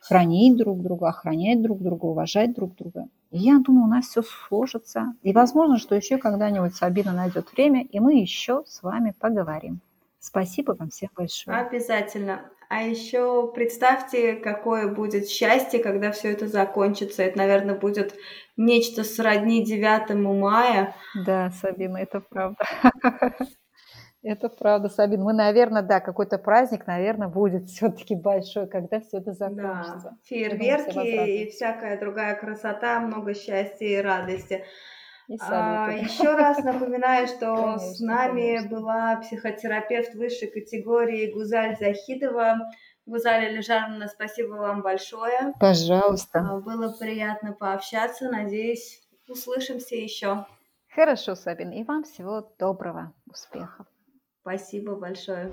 хранить 0.00 0.56
друг 0.56 0.80
друга, 0.80 1.08
охранять 1.08 1.60
друг 1.60 1.82
друга, 1.82 2.04
уважать 2.04 2.54
друг 2.54 2.76
друга. 2.76 3.08
И 3.32 3.38
я 3.38 3.58
думаю, 3.58 3.86
у 3.86 3.88
нас 3.88 4.06
все 4.06 4.22
сложится. 4.22 5.14
И 5.24 5.32
возможно, 5.32 5.78
что 5.78 5.96
еще 5.96 6.16
когда-нибудь 6.16 6.76
Сабина 6.76 7.12
найдет 7.12 7.52
время, 7.52 7.82
и 7.82 7.98
мы 7.98 8.20
еще 8.20 8.62
с 8.66 8.84
вами 8.84 9.12
поговорим. 9.18 9.80
Спасибо 10.20 10.76
вам 10.78 10.90
всем 10.90 11.10
большое. 11.16 11.56
Обязательно. 11.56 12.40
А 12.74 12.82
еще 12.82 13.52
представьте, 13.54 14.34
какое 14.34 14.88
будет 14.92 15.28
счастье, 15.28 15.78
когда 15.78 16.10
все 16.10 16.32
это 16.32 16.48
закончится. 16.48 17.22
Это, 17.22 17.38
наверное, 17.38 17.76
будет 17.76 18.16
нечто 18.56 19.04
сродни 19.04 19.64
9 19.64 20.12
мая. 20.16 20.96
Да, 21.24 21.52
Сабина, 21.52 21.98
это 21.98 22.18
правда. 22.18 22.58
Это 24.24 24.48
правда, 24.48 24.88
Сабин. 24.88 25.20
Мы, 25.22 25.34
наверное, 25.34 25.82
да, 25.82 26.00
какой-то 26.00 26.38
праздник, 26.38 26.86
наверное, 26.86 27.28
будет 27.28 27.68
все-таки 27.68 28.16
большой, 28.16 28.66
когда 28.66 28.98
все 29.00 29.18
это 29.18 29.34
закончится. 29.34 30.10
Да, 30.12 30.16
фейерверки 30.24 31.42
и 31.42 31.50
всякая 31.50 32.00
другая 32.00 32.34
красота, 32.34 33.00
много 33.00 33.34
счастья 33.34 33.86
и 33.86 34.00
радости. 34.00 34.64
А, 35.40 35.90
еще 35.92 36.34
раз 36.34 36.58
напоминаю, 36.58 37.26
что 37.26 37.54
конечно, 37.56 37.78
с 37.78 38.00
нами 38.00 38.56
конечно. 38.56 38.76
была 38.76 39.16
психотерапевт 39.16 40.14
высшей 40.14 40.48
категории 40.48 41.32
Гузаль 41.32 41.76
Захидова. 41.78 42.70
Гузаль 43.06 43.46
Алижановна, 43.46 44.08
спасибо 44.08 44.54
вам 44.54 44.82
большое. 44.82 45.52
Пожалуйста. 45.60 46.40
А, 46.40 46.60
было 46.60 46.92
приятно 46.92 47.52
пообщаться. 47.52 48.30
Надеюсь, 48.30 49.00
услышимся 49.28 49.94
еще. 49.94 50.46
Хорошо, 50.94 51.34
Сабин. 51.34 51.72
И 51.72 51.84
вам 51.84 52.04
всего 52.04 52.54
доброго, 52.58 53.12
успехов. 53.26 53.86
Спасибо 54.42 54.94
большое. 54.94 55.52